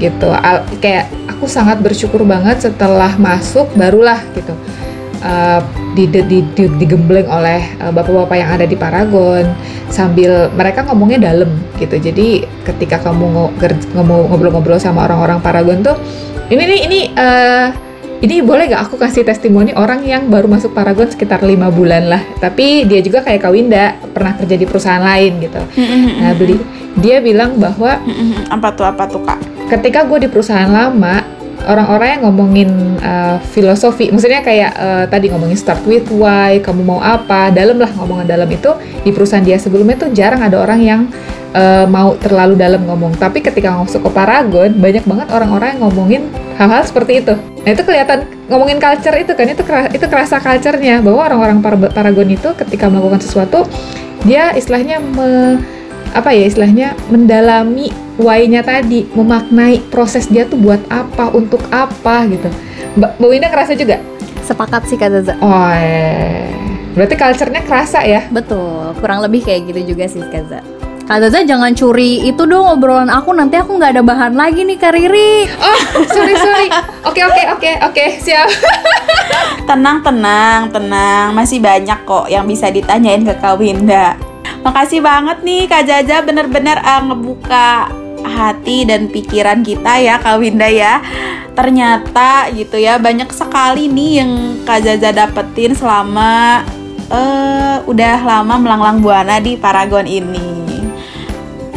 [0.00, 0.32] gitu.
[0.32, 4.56] Al- kayak aku sangat bersyukur banget setelah masuk barulah gitu
[5.26, 5.60] uh,
[5.98, 9.50] di, di, di- di- digembleng oleh uh, bapak-bapak yang ada di Paragon
[9.90, 11.50] sambil mereka ngomongnya dalam
[11.82, 11.98] gitu.
[11.98, 13.50] Jadi ketika kamu
[14.30, 15.98] ngobrol-ngobrol sama orang-orang Paragon tuh
[16.54, 17.74] ini nih ini uh,
[18.22, 22.22] ini boleh gak aku kasih testimoni orang yang baru masuk Paragon sekitar lima bulan lah.
[22.38, 25.60] Tapi dia juga kayak Kawinda pernah kerja di perusahaan lain gitu.
[26.22, 26.56] Nah beli
[26.96, 28.00] dia bilang bahwa
[28.48, 29.56] apa tuh apa tuh kak?
[29.66, 31.35] ketika gue di perusahaan lama
[31.66, 32.70] orang-orang yang ngomongin
[33.02, 34.08] uh, filosofi.
[34.14, 37.50] Maksudnya kayak uh, tadi ngomongin start with why kamu mau apa.
[37.50, 38.70] Dalam lah ngomongan dalam itu.
[39.02, 41.00] Di perusahaan dia sebelumnya tuh jarang ada orang yang
[41.52, 43.18] uh, mau terlalu dalam ngomong.
[43.18, 46.22] Tapi ketika masuk ke Paragon banyak banget orang-orang yang ngomongin
[46.56, 47.34] hal-hal seperti itu.
[47.36, 49.46] Nah itu kelihatan ngomongin culture itu kan.
[49.50, 51.02] Itu kera- itu kerasa culture-nya.
[51.02, 53.66] Bahwa orang-orang Par- Paragon itu ketika melakukan sesuatu
[54.22, 55.58] dia istilahnya me-
[56.14, 62.48] apa ya istilahnya mendalami why-nya tadi, memaknai proses dia tuh buat apa, untuk apa gitu.
[62.96, 64.00] Mbak Mbak Winda ngerasa juga?
[64.44, 65.34] Sepakat sih Kak Zaza.
[65.42, 66.48] Oh, eh.
[66.96, 68.24] berarti culture-nya kerasa ya?
[68.32, 70.60] Betul, kurang lebih kayak gitu juga sih Kak Zaza.
[71.06, 74.74] Kak Zaza jangan curi itu dong obrolan aku nanti aku nggak ada bahan lagi nih
[74.74, 75.46] Kak Riri.
[75.62, 76.66] Oh, sorry sorry.
[77.06, 78.50] Oke oke oke oke siap.
[79.70, 81.30] Tenang, tenang, tenang.
[81.30, 84.18] Masih banyak kok yang bisa ditanyain ke Kak Winda.
[84.66, 87.86] Makasih banget nih Kak Jaja bener-bener uh, ngebuka
[88.26, 91.00] hati dan pikiran kita ya Kak Winda ya.
[91.56, 94.32] Ternyata gitu ya banyak sekali nih yang
[94.68, 96.66] Kak Jaja dapetin selama
[97.08, 100.66] uh, udah lama melanglang buana di Paragon ini.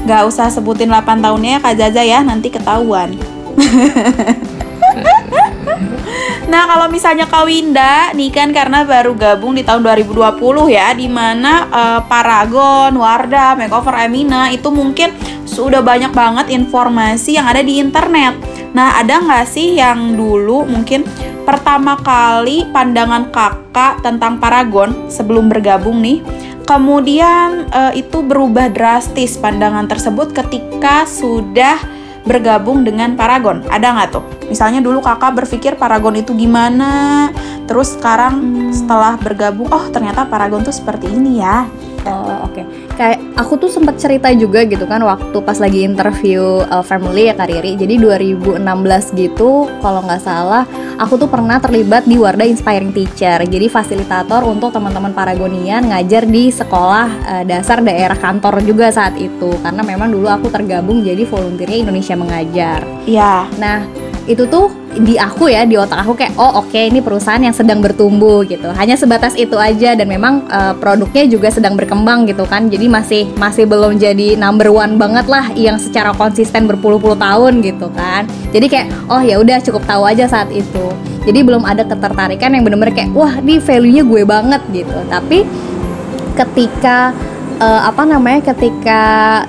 [0.04, 3.16] Gak usah sebutin 8 tahunnya ya Kak Jaja ya, nanti ketahuan.
[6.50, 10.42] Nah, kalau misalnya Kak Winda nih kan karena baru gabung di tahun 2020
[10.74, 15.14] ya, di mana uh, Paragon, Wardah, Makeover Amina itu mungkin
[15.46, 18.34] sudah banyak banget informasi yang ada di internet.
[18.74, 21.06] Nah, ada nggak sih yang dulu mungkin
[21.46, 26.26] pertama kali pandangan kakak tentang Paragon sebelum bergabung nih?
[26.66, 33.64] Kemudian uh, itu berubah drastis pandangan tersebut ketika sudah bergabung dengan Paragon.
[33.68, 34.24] Ada nggak tuh?
[34.50, 37.30] Misalnya dulu kakak berpikir Paragon itu gimana,
[37.70, 38.74] terus sekarang Hmm.
[38.74, 41.66] setelah bergabung, oh ternyata Paragon tuh seperti ini ya.
[42.08, 42.62] Oh oke.
[42.96, 47.34] Kayak aku tuh sempat cerita juga gitu kan waktu pas lagi interview uh, family ya
[47.36, 47.76] Kak Riri.
[47.80, 48.60] Jadi 2016
[49.16, 50.64] gitu kalau nggak salah
[51.00, 53.44] aku tuh pernah terlibat di Wardah Inspiring Teacher.
[53.48, 59.56] Jadi fasilitator untuk teman-teman Paragonian ngajar di sekolah uh, dasar daerah kantor juga saat itu.
[59.64, 62.84] Karena memang dulu aku tergabung jadi volunteernya Indonesia Mengajar.
[63.08, 63.48] Iya.
[63.58, 67.54] Nah, itu tuh di aku ya, di otak aku kayak oh oke ini perusahaan yang
[67.54, 68.68] sedang bertumbuh gitu.
[68.74, 72.68] Hanya sebatas itu aja dan memang eh, produknya juga sedang berkembang gitu kan.
[72.68, 77.88] Jadi masih masih belum jadi number one banget lah yang secara konsisten berpuluh-puluh tahun gitu
[77.94, 78.26] kan.
[78.50, 80.86] Jadi kayak oh ya udah cukup tahu aja saat itu.
[81.24, 84.98] Jadi belum ada ketertarikan yang bener-bener kayak wah ini value-nya gue banget gitu.
[85.08, 85.46] Tapi
[86.34, 87.14] ketika
[87.60, 89.02] eh, apa namanya ketika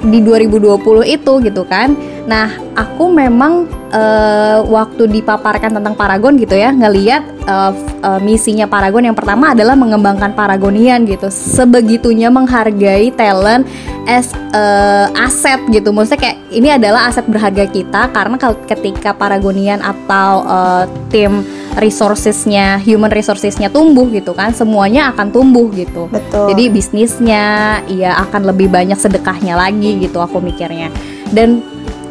[0.05, 1.95] di 2020 itu gitu kan
[2.29, 9.09] nah aku memang eh, waktu dipaparkan tentang Paragon gitu ya ngeliat f- eh, misinya Paragon
[9.09, 13.65] yang pertama adalah mengembangkan Paragonian gitu sebegitunya menghargai talent
[14.05, 18.37] as eh, aset gitu maksudnya kayak ini adalah aset berharga kita karena
[18.69, 21.43] ketika Paragonian atau eh, tim
[21.79, 26.51] resourcesnya human resourcesnya tumbuh gitu kan semuanya akan tumbuh gitu Betul.
[26.51, 27.45] jadi bisnisnya
[27.87, 30.91] ya akan lebih banyak sedekahnya lagi gitu aku mikirnya.
[31.31, 31.63] Dan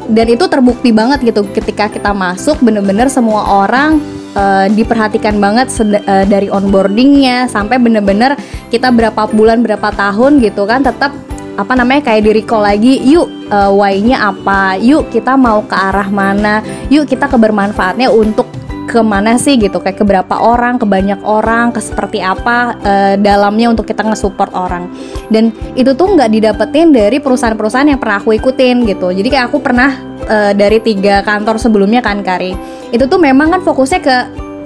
[0.09, 4.01] dan itu terbukti banget gitu ketika kita masuk bener-bener semua orang
[4.33, 8.33] eh, diperhatikan banget eh, dari onboardingnya sampai bener-bener
[8.73, 11.13] kita berapa bulan berapa tahun gitu kan tetap
[11.59, 14.79] apa namanya kayak di recall lagi yuk eh, why-nya apa?
[14.79, 16.63] Yuk kita mau ke arah mana?
[16.87, 18.48] Yuk kita kebermanfaatnya untuk
[18.89, 19.77] ke mana sih gitu?
[19.77, 24.49] Kayak ke berapa orang ke banyak orang ke seperti apa eh, dalamnya untuk kita nge-support
[24.57, 24.89] orang.
[25.29, 29.13] Dan itu tuh nggak didapetin dari perusahaan-perusahaan yang pernah aku ikutin gitu.
[29.13, 29.93] Jadi kayak aku pernah
[30.25, 32.57] eh, dari tiga kantor sebelumnya kan Kari.
[32.89, 34.17] Itu tuh memang kan fokusnya ke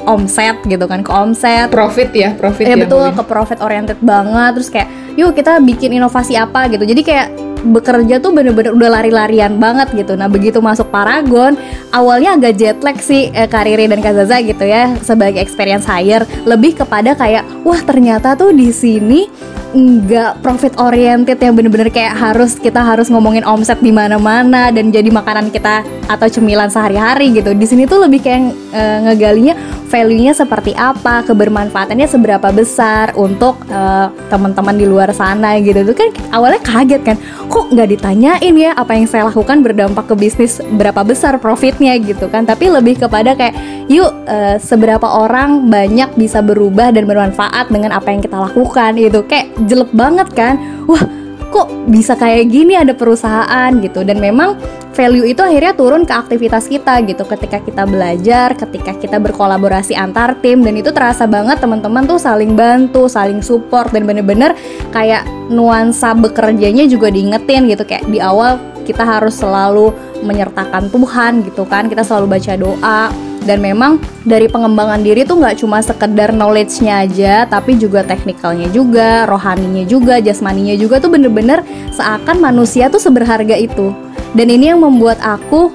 [0.08, 1.68] omset gitu kan ke omset.
[1.68, 2.88] Profit ya, profit ya ya.
[2.88, 4.56] betul ke profit oriented banget.
[4.56, 6.72] Terus kayak yuk kita bikin inovasi apa?
[6.72, 6.88] gitu.
[6.88, 10.20] Jadi kayak bekerja tuh bener-bener udah lari-larian banget gitu.
[10.20, 11.56] Nah begitu masuk Paragon
[11.96, 16.28] awalnya agak jet lag sih eh, Kariri dan Kazaza gitu ya sebagai experience hire.
[16.44, 19.32] Lebih kepada kayak wah ternyata tuh di sini
[19.74, 25.10] nggak profit oriented yang bener-bener kayak harus kita harus ngomongin omset di mana-mana dan jadi
[25.10, 27.58] makanan kita atau cemilan sehari-hari gitu.
[27.58, 29.58] Di sini tuh lebih kayak eh, ngegalinya
[29.90, 35.82] value-nya seperti apa kebermanfaatannya seberapa besar untuk eh, teman-teman di luar sana gitu.
[35.82, 37.18] Tuh kan awalnya kaget kan
[37.50, 41.98] kok nggak ditanyain ya apa yang saya lakukan berdampak ke bisnis berapa besar profitnya?
[41.98, 42.46] gitu kan.
[42.46, 43.58] Tapi lebih kepada kayak
[43.90, 48.98] yuk eh, seberapa orang banyak bisa berubah dan bermanfaat dengan apa yang kita lakukan?
[48.98, 49.26] Gitu.
[49.26, 50.56] Kayak jelek banget kan?
[50.86, 51.04] Wah
[51.54, 54.02] kok bisa kayak gini ada perusahaan gitu?
[54.02, 54.58] Dan memang
[54.94, 57.26] value itu akhirnya turun ke aktivitas kita gitu.
[57.26, 62.54] Ketika kita belajar ketika kita berkolaborasi antar tim dan itu terasa banget teman-teman tuh saling
[62.58, 64.58] bantu saling support dan bener-bener
[64.94, 67.86] kayak nuansa bekerjanya juga diingetin gitu.
[67.86, 69.94] Kayak di awal kita harus selalu
[70.26, 71.90] menyertakan Tuhan gitu kan.
[71.90, 73.02] Kita selalu baca doa
[73.44, 79.28] dan memang dari pengembangan diri tuh nggak cuma sekedar knowledge-nya aja tapi juga teknikalnya juga
[79.28, 83.92] rohaninya juga jasmaninya juga tuh bener-bener seakan manusia tuh seberharga itu.
[84.34, 85.70] Dan ini yang membuat aku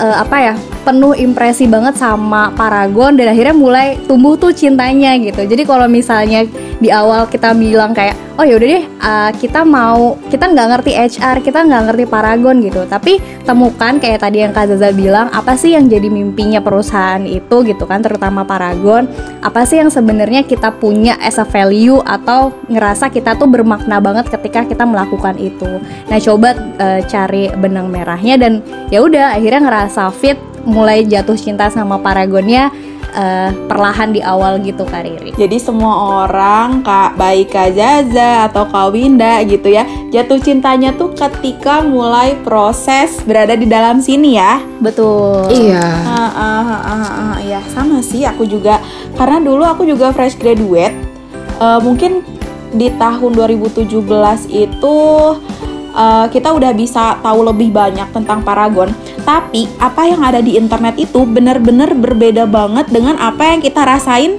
[0.00, 5.44] eh, apa ya penuh impresi banget sama Paragon dan akhirnya mulai tumbuh tuh cintanya gitu.
[5.44, 6.44] Jadi kalau misalnya
[6.80, 10.92] di awal kita bilang kayak oh ya udah deh uh, kita mau kita nggak ngerti
[10.96, 12.88] HR kita nggak ngerti Paragon gitu.
[12.88, 17.56] Tapi temukan kayak tadi yang Kak Zaza bilang apa sih yang jadi mimpinya perusahaan itu
[17.68, 19.04] gitu kan terutama Paragon?
[19.44, 24.32] Apa sih yang sebenarnya kita punya as a value atau ngerasa kita tuh bermakna banget
[24.32, 25.78] ketika kita melakukan itu?
[26.08, 31.68] Nah coba uh, cari benang merahnya dan ya udah akhirnya ngerasa fit mulai jatuh cinta
[31.72, 32.72] sama Paragonnya
[33.14, 35.32] uh, perlahan di awal gitu Kak Riri.
[35.34, 41.14] Jadi semua orang Kak baik Kak Zaza atau Kak Winda gitu ya jatuh cintanya tuh
[41.14, 44.62] ketika mulai proses berada di dalam sini ya.
[44.82, 45.50] Betul.
[45.50, 45.86] Iya.
[46.06, 48.78] Uh, uh, uh, uh, uh, ya sama sih aku juga
[49.18, 50.94] karena dulu aku juga fresh graduate.
[51.60, 52.24] Uh, mungkin
[52.72, 53.90] di tahun 2017
[54.48, 54.96] itu
[55.94, 58.90] uh, kita udah bisa tahu lebih banyak tentang Paragon.
[59.30, 64.34] Tapi apa yang ada di internet itu benar-benar berbeda banget dengan apa yang kita rasain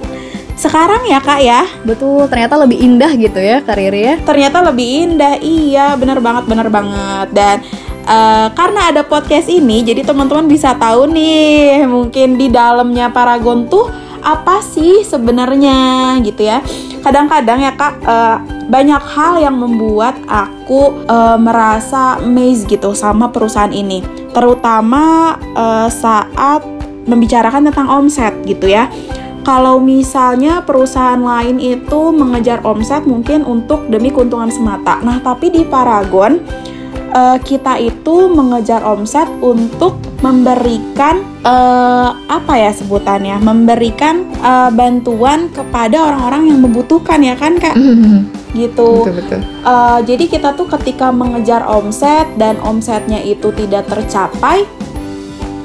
[0.52, 1.64] sekarang ya kak ya?
[1.80, 7.32] Betul ternyata lebih indah gitu ya karirnya ternyata lebih indah iya bener banget bener banget.
[7.32, 7.64] Dan
[8.04, 13.88] uh, karena ada podcast ini jadi teman-teman bisa tahu nih mungkin di dalamnya Paragon tuh
[14.22, 16.62] apa sih sebenarnya gitu ya?
[17.02, 18.38] Kadang-kadang ya kak uh,
[18.70, 24.00] banyak hal yang membuat aku uh, merasa amazed gitu sama perusahaan ini.
[24.30, 26.62] Terutama uh, saat
[27.04, 28.86] membicarakan tentang omset gitu ya.
[29.42, 35.02] Kalau misalnya perusahaan lain itu mengejar omset mungkin untuk demi keuntungan semata.
[35.02, 36.38] Nah tapi di Paragon
[37.12, 43.38] uh, kita itu mengejar omset untuk memberikan uh, apa ya sebutannya?
[43.38, 47.76] Memberikan uh, bantuan kepada orang-orang yang membutuhkan ya kan kak?
[48.52, 49.08] Gitu.
[49.08, 49.40] Betul, betul.
[49.64, 54.68] Uh, jadi kita tuh ketika mengejar omset dan omsetnya itu tidak tercapai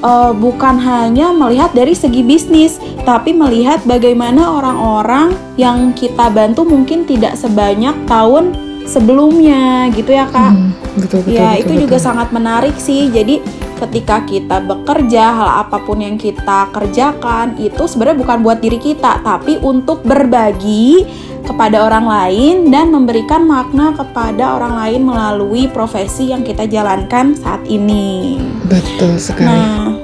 [0.04, 7.08] uh, bukan hanya melihat dari segi bisnis tapi melihat bagaimana orang-orang yang kita bantu mungkin
[7.08, 10.56] tidak sebanyak tahun sebelumnya gitu ya kak.
[10.56, 11.36] Hmm, betul betul.
[11.36, 11.84] Ya betul, itu betul.
[11.86, 13.12] juga sangat menarik sih.
[13.12, 13.44] Jadi
[13.78, 19.22] ketika kita bekerja hal apa pun yang kita kerjakan itu sebenarnya bukan buat diri kita
[19.22, 21.06] tapi untuk berbagi
[21.48, 27.64] kepada orang lain dan memberikan makna kepada orang lain melalui profesi yang kita jalankan saat
[27.66, 28.38] ini.
[28.68, 29.48] Betul sekali.
[29.48, 29.96] Nah,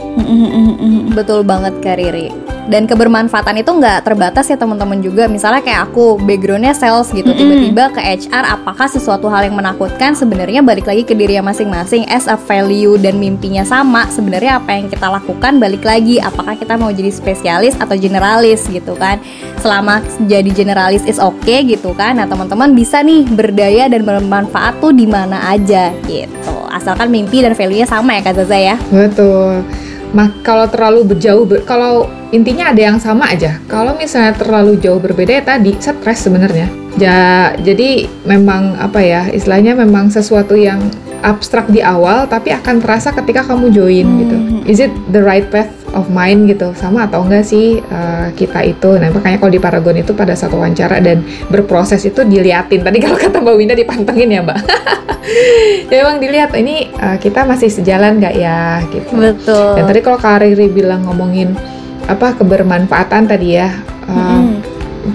[1.12, 2.32] betul banget Kak Riri.
[2.64, 5.28] Dan kebermanfaatan itu nggak terbatas ya teman-teman juga.
[5.28, 10.16] Misalnya kayak aku backgroundnya sales gitu tiba-tiba ke HR apakah sesuatu hal yang menakutkan?
[10.16, 12.08] Sebenarnya balik lagi ke diri masing-masing.
[12.08, 16.24] As a value dan mimpinya sama sebenarnya apa yang kita lakukan balik lagi.
[16.24, 19.20] Apakah kita mau jadi spesialis atau generalis gitu kan?
[19.60, 24.94] Selama jadi generalis is okay gitu kan nah teman-teman bisa nih berdaya dan bermanfaat tuh
[24.94, 29.66] di mana aja gitu asalkan mimpi dan value-nya sama ya Kak Zaza ya betul
[30.14, 33.58] Mak kalau terlalu berjauh, ber, kalau intinya ada yang sama aja.
[33.66, 36.70] Kalau misalnya terlalu jauh berbeda ya tadi stres sebenarnya.
[37.02, 40.86] Ja, jadi memang apa ya istilahnya memang sesuatu yang
[41.26, 44.20] abstrak di awal tapi akan terasa ketika kamu join hmm.
[44.22, 44.38] gitu.
[44.70, 48.98] Is it the right path of mind gitu sama atau enggak sih uh, kita itu?
[48.98, 52.82] Nah makanya kalau di Paragon itu pada satu wawancara dan berproses itu diliatin.
[52.82, 54.60] Tadi kalau kata Mbak Winda dipantengin ya Mbak.
[55.92, 59.14] ya emang dilihat ini uh, kita masih sejalan nggak ya gitu.
[59.14, 59.80] Betul.
[59.80, 61.56] Dan tadi kalau Kak Riri bilang ngomongin
[62.10, 63.72] apa kebermanfaatan tadi ya.
[64.10, 64.56] Uh, mm.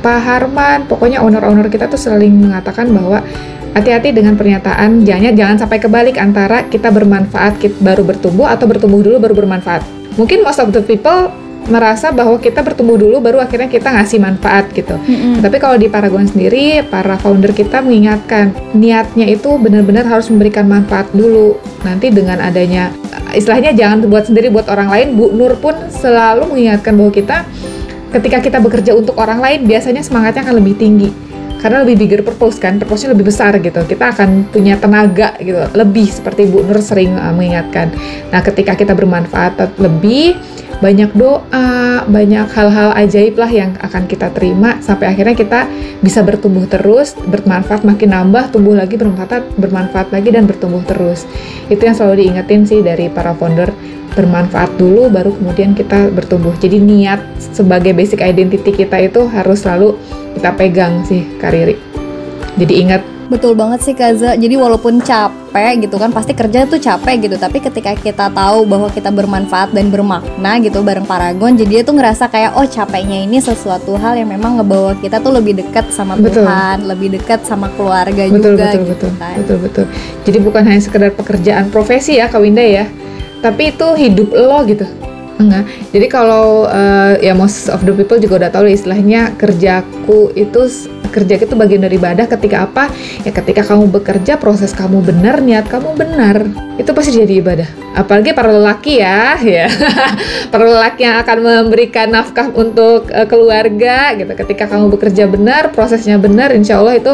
[0.04, 3.24] Pak Harman, pokoknya owner-owner kita tuh sering mengatakan bahwa
[3.72, 9.00] hati-hati dengan pernyataan jangan jangan sampai kebalik antara kita bermanfaat kita baru bertumbuh atau bertumbuh
[9.00, 9.97] dulu baru bermanfaat.
[10.18, 11.30] Mungkin most of the people
[11.68, 14.96] merasa bahwa kita bertumbuh dulu baru akhirnya kita ngasih manfaat gitu.
[14.96, 15.44] Mm-hmm.
[15.44, 21.12] Tapi kalau di Paragon sendiri para founder kita mengingatkan niatnya itu benar-benar harus memberikan manfaat
[21.12, 21.60] dulu.
[21.84, 22.90] Nanti dengan adanya
[23.36, 25.06] istilahnya jangan buat sendiri buat orang lain.
[25.14, 27.36] Bu Nur pun selalu mengingatkan bahwa kita
[28.16, 31.27] ketika kita bekerja untuk orang lain biasanya semangatnya akan lebih tinggi
[31.58, 33.82] karena lebih bigger purpose kan, purpose-nya lebih besar gitu.
[33.82, 37.90] Kita akan punya tenaga gitu, lebih seperti Bu Nur sering uh, mengingatkan.
[38.30, 40.38] Nah, ketika kita bermanfaat lebih,
[40.78, 45.66] banyak doa, banyak hal-hal ajaib lah yang akan kita terima sampai akhirnya kita
[45.98, 51.26] bisa bertumbuh terus, bermanfaat makin nambah, tumbuh lagi, bermanfaat, bermanfaat lagi dan bertumbuh terus.
[51.66, 53.74] Itu yang selalu diingetin sih dari para founder
[54.14, 56.54] bermanfaat dulu baru kemudian kita bertumbuh.
[56.58, 59.96] Jadi niat sebagai basic identity kita itu harus selalu
[60.38, 61.76] kita pegang sih Kariri.
[62.58, 64.40] Jadi ingat Betul banget sih Kaza.
[64.40, 68.88] Jadi walaupun capek gitu kan pasti kerja tuh capek gitu, tapi ketika kita tahu bahwa
[68.88, 73.36] kita bermanfaat dan bermakna gitu bareng Paragon, jadi dia tuh ngerasa kayak oh capeknya ini
[73.36, 76.40] sesuatu hal yang memang ngebawa kita tuh lebih dekat sama betul.
[76.40, 79.36] Tuhan, lebih dekat sama keluarga betul, juga betul, gitu betul, kan.
[79.36, 79.84] Betul betul.
[80.24, 82.88] Jadi bukan hanya sekedar pekerjaan profesi ya Kak Winda ya,
[83.44, 84.88] tapi itu hidup lo gitu
[85.38, 85.64] Enggak.
[85.94, 90.66] Jadi kalau uh, ya most of the people juga udah tahu istilahnya kerjaku itu
[91.08, 92.90] kerja itu bagian dari ibadah ketika apa?
[93.22, 97.68] Ya ketika kamu bekerja proses kamu benar, niat kamu benar, itu pasti jadi ibadah.
[97.98, 99.66] Apalagi para lelaki ya, ya.
[100.54, 104.30] para lelaki yang akan memberikan nafkah untuk uh, keluarga gitu.
[104.30, 107.12] Ketika kamu bekerja benar, prosesnya benar, insya Allah itu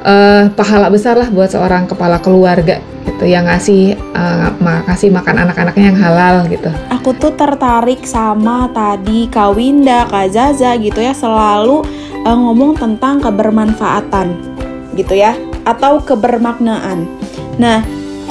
[0.00, 4.50] uh, pahala besar lah buat seorang kepala keluarga gitu yang ngasih uh,
[4.88, 6.72] ngasih makan anak-anaknya yang halal gitu.
[6.90, 11.84] Aku tuh tertarik sama tadi Kak Winda, Kak Zaza gitu ya selalu
[12.24, 14.34] uh, ngomong tentang kebermanfaatan
[14.96, 15.36] gitu ya
[15.68, 17.04] atau kebermaknaan.
[17.56, 17.82] Nah,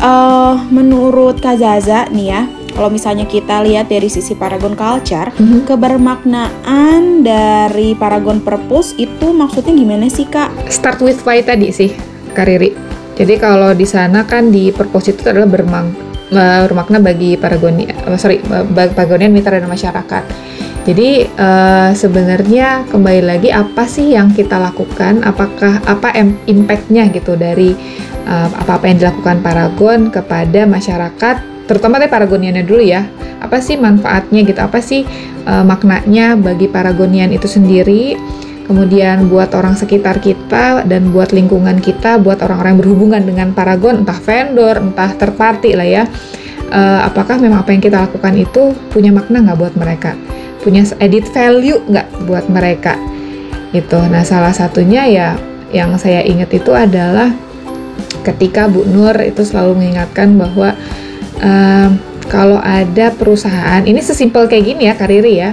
[0.01, 2.41] uh, menurut Kak Zaza nih ya,
[2.75, 5.63] kalau misalnya kita lihat dari sisi Paragon Culture, mm-hmm.
[5.63, 10.51] kebermaknaan dari Paragon Purpose itu maksudnya gimana sih kak?
[10.67, 11.95] Start with why tadi sih,
[12.35, 12.75] Kariri.
[13.15, 15.95] Jadi kalau di sana kan di purpose itu adalah bermang,
[16.67, 20.23] bermakna bagi Paragon, uh, sorry, bagi Paragonian mitra dan masyarakat.
[20.85, 25.25] Jadi uh, sebenarnya kembali lagi apa sih yang kita lakukan?
[25.25, 26.13] Apakah apa
[26.45, 27.73] impactnya gitu dari
[28.25, 33.05] apa-apa yang dilakukan Paragon kepada masyarakat terutama deh paragoniannya dulu ya.
[33.41, 34.57] Apa sih manfaatnya gitu?
[34.61, 35.05] Apa sih
[35.45, 38.17] uh, maknanya bagi paragonian itu sendiri?
[38.65, 44.01] Kemudian buat orang sekitar kita dan buat lingkungan kita buat orang-orang yang berhubungan dengan paragon
[44.01, 46.03] entah vendor entah terparti lah ya.
[46.73, 50.17] Uh, apakah memang apa yang kita lakukan itu punya makna nggak buat mereka?
[50.65, 52.97] Punya edit value nggak buat mereka?
[53.69, 55.29] Itu nah salah satunya ya
[55.69, 57.29] yang saya ingat itu adalah
[58.25, 60.73] ketika Bu Nur itu selalu mengingatkan bahwa
[61.39, 61.89] uh,
[62.25, 65.51] kalau ada perusahaan ini sesimpel kayak gini ya Kariri ya.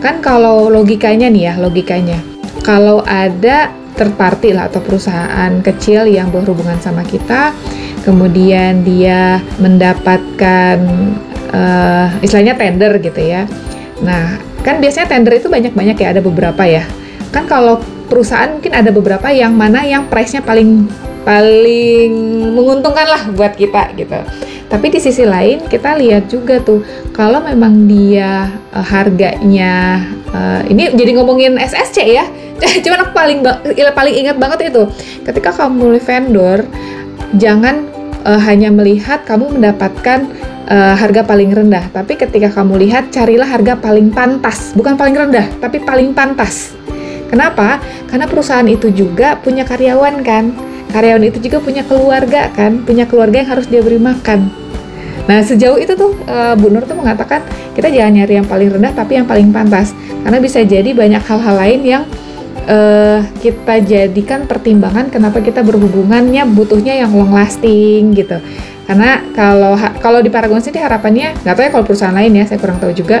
[0.00, 2.16] Kan kalau logikanya nih ya logikanya.
[2.64, 4.14] Kalau ada third
[4.54, 7.50] lah atau perusahaan kecil yang berhubungan sama kita
[8.06, 10.78] kemudian dia mendapatkan
[11.50, 13.44] uh, istilahnya tender gitu ya.
[14.00, 16.86] Nah kan biasanya tender itu banyak-banyak ya ada beberapa ya.
[17.34, 20.88] Kan kalau perusahaan mungkin ada beberapa yang mana yang price-nya paling
[21.28, 22.10] paling
[22.56, 24.16] menguntungkan lah buat kita gitu
[24.68, 26.84] tapi di sisi lain kita lihat juga tuh
[27.16, 32.28] kalau memang dia uh, harganya uh, ini jadi ngomongin SSC ya.
[32.84, 33.40] Cuman aku paling
[33.96, 34.84] paling ingat banget itu
[35.24, 36.58] ketika kamu milih vendor
[37.40, 37.88] jangan
[38.28, 40.28] uh, hanya melihat kamu mendapatkan
[40.68, 45.48] uh, harga paling rendah, tapi ketika kamu lihat carilah harga paling pantas, bukan paling rendah,
[45.64, 46.76] tapi paling pantas.
[47.28, 47.80] Kenapa?
[48.08, 50.44] Karena perusahaan itu juga punya karyawan kan
[50.90, 54.68] karyawan itu juga punya keluarga kan, punya keluarga yang harus dia beri makan.
[55.28, 57.44] Nah sejauh itu tuh uh, Bu Nur tuh mengatakan
[57.76, 59.92] kita jangan nyari yang paling rendah tapi yang paling pantas
[60.24, 62.02] karena bisa jadi banyak hal-hal lain yang
[62.64, 68.40] uh, kita jadikan pertimbangan kenapa kita berhubungannya butuhnya yang long lasting gitu.
[68.88, 72.56] Karena kalau kalau di Paragon sini harapannya nggak tahu ya kalau perusahaan lain ya saya
[72.56, 73.20] kurang tahu juga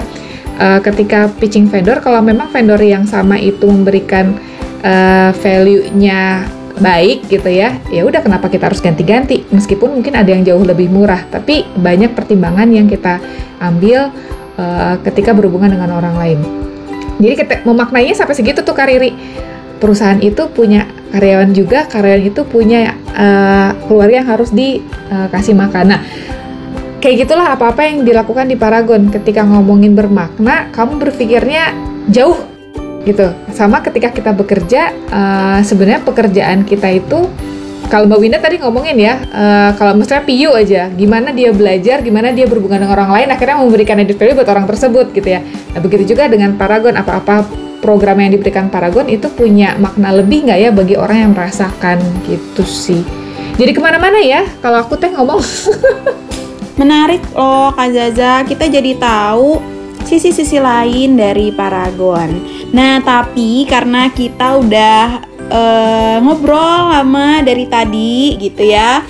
[0.56, 4.32] uh, ketika pitching vendor kalau memang vendor yang sama itu memberikan
[4.80, 6.48] uh, value-nya
[6.78, 9.44] baik gitu ya ya udah kenapa kita harus ganti-ganti?
[9.50, 13.20] Meskipun mungkin ada yang jauh lebih murah tapi banyak pertimbangan yang kita
[13.58, 14.10] ambil
[14.58, 16.38] uh, ketika berhubungan dengan orang lain.
[17.18, 19.10] Jadi kita memaknainya sampai segitu tuh kariri
[19.78, 25.84] perusahaan itu punya karyawan juga karyawan itu punya uh, keluarga yang harus dikasih uh, makan.
[25.94, 26.00] Nah
[26.98, 29.10] kayak gitulah apa-apa yang dilakukan di Paragon.
[29.10, 31.74] Ketika ngomongin bermakna kamu berpikirnya
[32.10, 32.57] jauh
[33.06, 37.30] gitu sama ketika kita bekerja uh, sebenarnya pekerjaan kita itu
[37.88, 42.36] kalau Mbak Winda tadi ngomongin ya, uh, kalau misalnya PU aja, gimana dia belajar, gimana
[42.36, 45.40] dia berhubungan dengan orang lain, akhirnya memberikan edit value buat orang tersebut gitu ya.
[45.72, 47.48] Nah begitu juga dengan Paragon, apa-apa
[47.80, 51.96] program yang diberikan Paragon itu punya makna lebih nggak ya bagi orang yang merasakan
[52.28, 53.00] gitu sih.
[53.56, 55.40] Jadi ke mana-mana ya, kalau aku teh ngomong.
[56.80, 59.77] Menarik loh Kak Zaza, kita jadi tahu
[60.08, 62.40] sisi-sisi lain dari Paragon.
[62.72, 65.04] Nah, tapi karena kita udah
[65.52, 69.04] uh, ngobrol lama dari tadi gitu ya.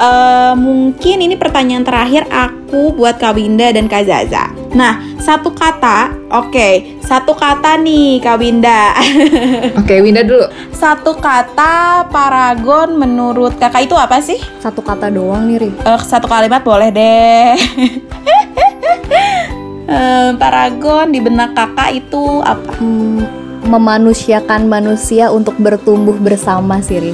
[0.00, 4.48] Uh, mungkin ini pertanyaan terakhir aku buat Kak Winda dan Kak Zaza.
[4.72, 8.96] Nah, satu kata, oke, okay, satu kata nih Kak Winda.
[8.96, 10.48] oke, okay, Winda dulu.
[10.72, 14.40] Satu kata paragon menurut kakak itu apa sih?
[14.64, 15.70] Satu kata doang nih, Ri.
[15.84, 17.60] Uh, satu kalimat boleh deh.
[19.90, 22.78] uh, paragon di benak kakak itu apa?
[22.78, 23.26] Hmm,
[23.66, 27.12] memanusiakan manusia untuk bertumbuh bersama sih,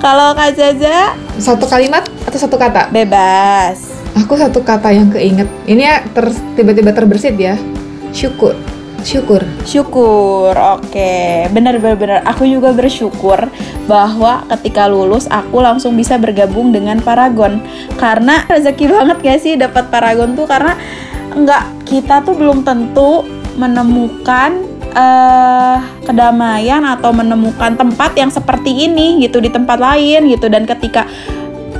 [0.00, 1.12] Kalau Kak Zaza?
[1.36, 2.88] Satu kalimat atau satu kata?
[2.88, 4.00] Bebas.
[4.16, 5.46] Aku satu kata yang keinget.
[5.68, 7.54] Ini ya ter, tiba-tiba terbersit ya.
[8.10, 8.56] Syukur.
[9.04, 9.44] Syukur.
[9.68, 10.56] Syukur.
[10.56, 11.46] Oke.
[11.52, 12.18] Benar benar benar.
[12.28, 13.52] Aku juga bersyukur
[13.84, 17.60] bahwa ketika lulus aku langsung bisa bergabung dengan Paragon.
[18.00, 20.74] Karena rezeki banget gak sih dapat Paragon tuh karena
[21.30, 23.26] nggak kita tuh belum tentu
[23.58, 30.66] menemukan eh kedamaian atau menemukan tempat yang seperti ini gitu di tempat lain gitu dan
[30.66, 31.06] ketika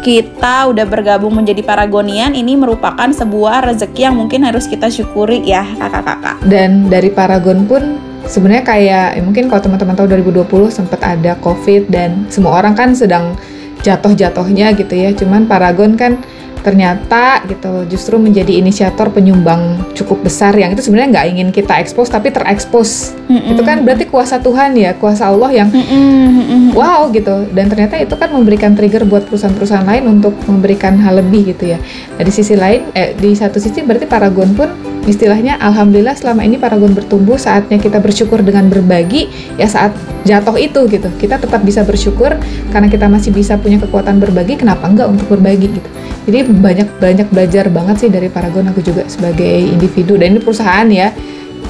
[0.01, 5.63] kita udah bergabung menjadi Paragonian ini merupakan sebuah rezeki yang mungkin harus kita syukuri ya
[5.77, 6.41] kakak-kakak.
[6.49, 11.93] Dan dari Paragon pun sebenarnya kayak ya mungkin kalau teman-teman tahu 2020 sempat ada COVID
[11.93, 13.37] dan semua orang kan sedang
[13.85, 15.13] jatuh-jatuhnya gitu ya.
[15.13, 16.17] Cuman Paragon kan
[16.61, 22.13] ternyata gitu justru menjadi inisiator penyumbang cukup besar yang itu sebenarnya nggak ingin kita expose
[22.13, 23.57] tapi terekspos Mm-mm.
[23.57, 26.77] itu kan berarti kuasa Tuhan ya kuasa Allah yang mm-mm.
[26.77, 31.57] wow gitu dan ternyata itu kan memberikan trigger buat perusahaan-perusahaan lain untuk memberikan hal lebih
[31.57, 31.79] gitu ya
[32.17, 36.61] nah, di sisi lain eh, di satu sisi berarti Paragon pun istilahnya alhamdulillah selama ini
[36.61, 39.97] Paragon bertumbuh saatnya kita bersyukur dengan berbagi ya saat
[40.29, 41.09] jatuh itu gitu.
[41.17, 42.37] Kita tetap bisa bersyukur
[42.75, 45.89] karena kita masih bisa punya kekuatan berbagi kenapa enggak untuk berbagi gitu.
[46.29, 50.21] Jadi banyak banyak belajar banget sih dari Paragon aku juga sebagai individu.
[50.21, 51.13] Dan ini perusahaan ya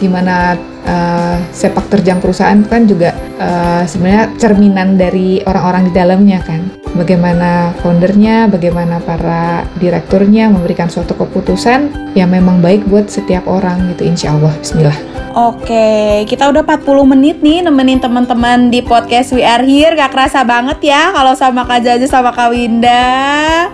[0.00, 0.56] di mana
[0.86, 6.59] uh, sepak terjang perusahaan kan juga uh, sebenarnya cerminan dari orang-orang di dalamnya kan
[6.94, 14.10] bagaimana foundernya, bagaimana para direkturnya memberikan suatu keputusan yang memang baik buat setiap orang gitu
[14.10, 19.62] insya Allah Bismillah Oke, kita udah 40 menit nih nemenin teman-teman di podcast We Are
[19.62, 19.94] Here.
[19.94, 23.70] Gak kerasa banget ya kalau sama Kak Jaja sama Kak Winda.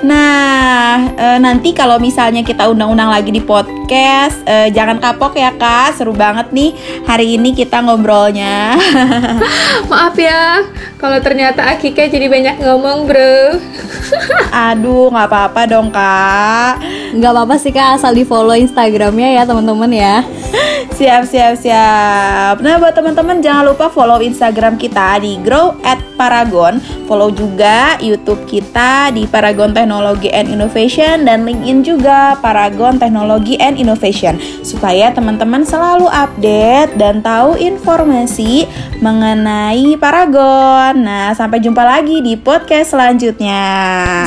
[0.00, 5.98] Nah, e, nanti kalau misalnya kita undang-undang lagi di podcast, e, jangan kapok ya Kak.
[5.98, 6.72] Seru banget nih
[7.04, 8.78] hari ini kita ngobrolnya.
[9.90, 10.64] maaf ya
[10.96, 13.60] kalau ternyata Akika jadi banyak ngomong bro
[14.70, 16.80] Aduh, nggak apa-apa dong Kak.
[17.14, 20.16] Nggak apa-apa sih kak, asal di follow Instagramnya ya teman-teman ya.
[20.98, 22.62] Siap, siap, siap.
[22.62, 26.78] Nah, buat teman-teman jangan lupa follow Instagram kita di Grow at Paragon.
[27.10, 33.82] Follow juga YouTube kita di Paragon Teknologi and Innovation dan LinkedIn juga Paragon Teknologi and
[33.82, 38.70] Innovation supaya teman-teman selalu update dan tahu informasi
[39.02, 41.02] mengenai Paragon.
[41.02, 43.66] Nah, sampai jumpa lagi di podcast selanjutnya.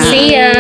[0.04, 0.52] see ya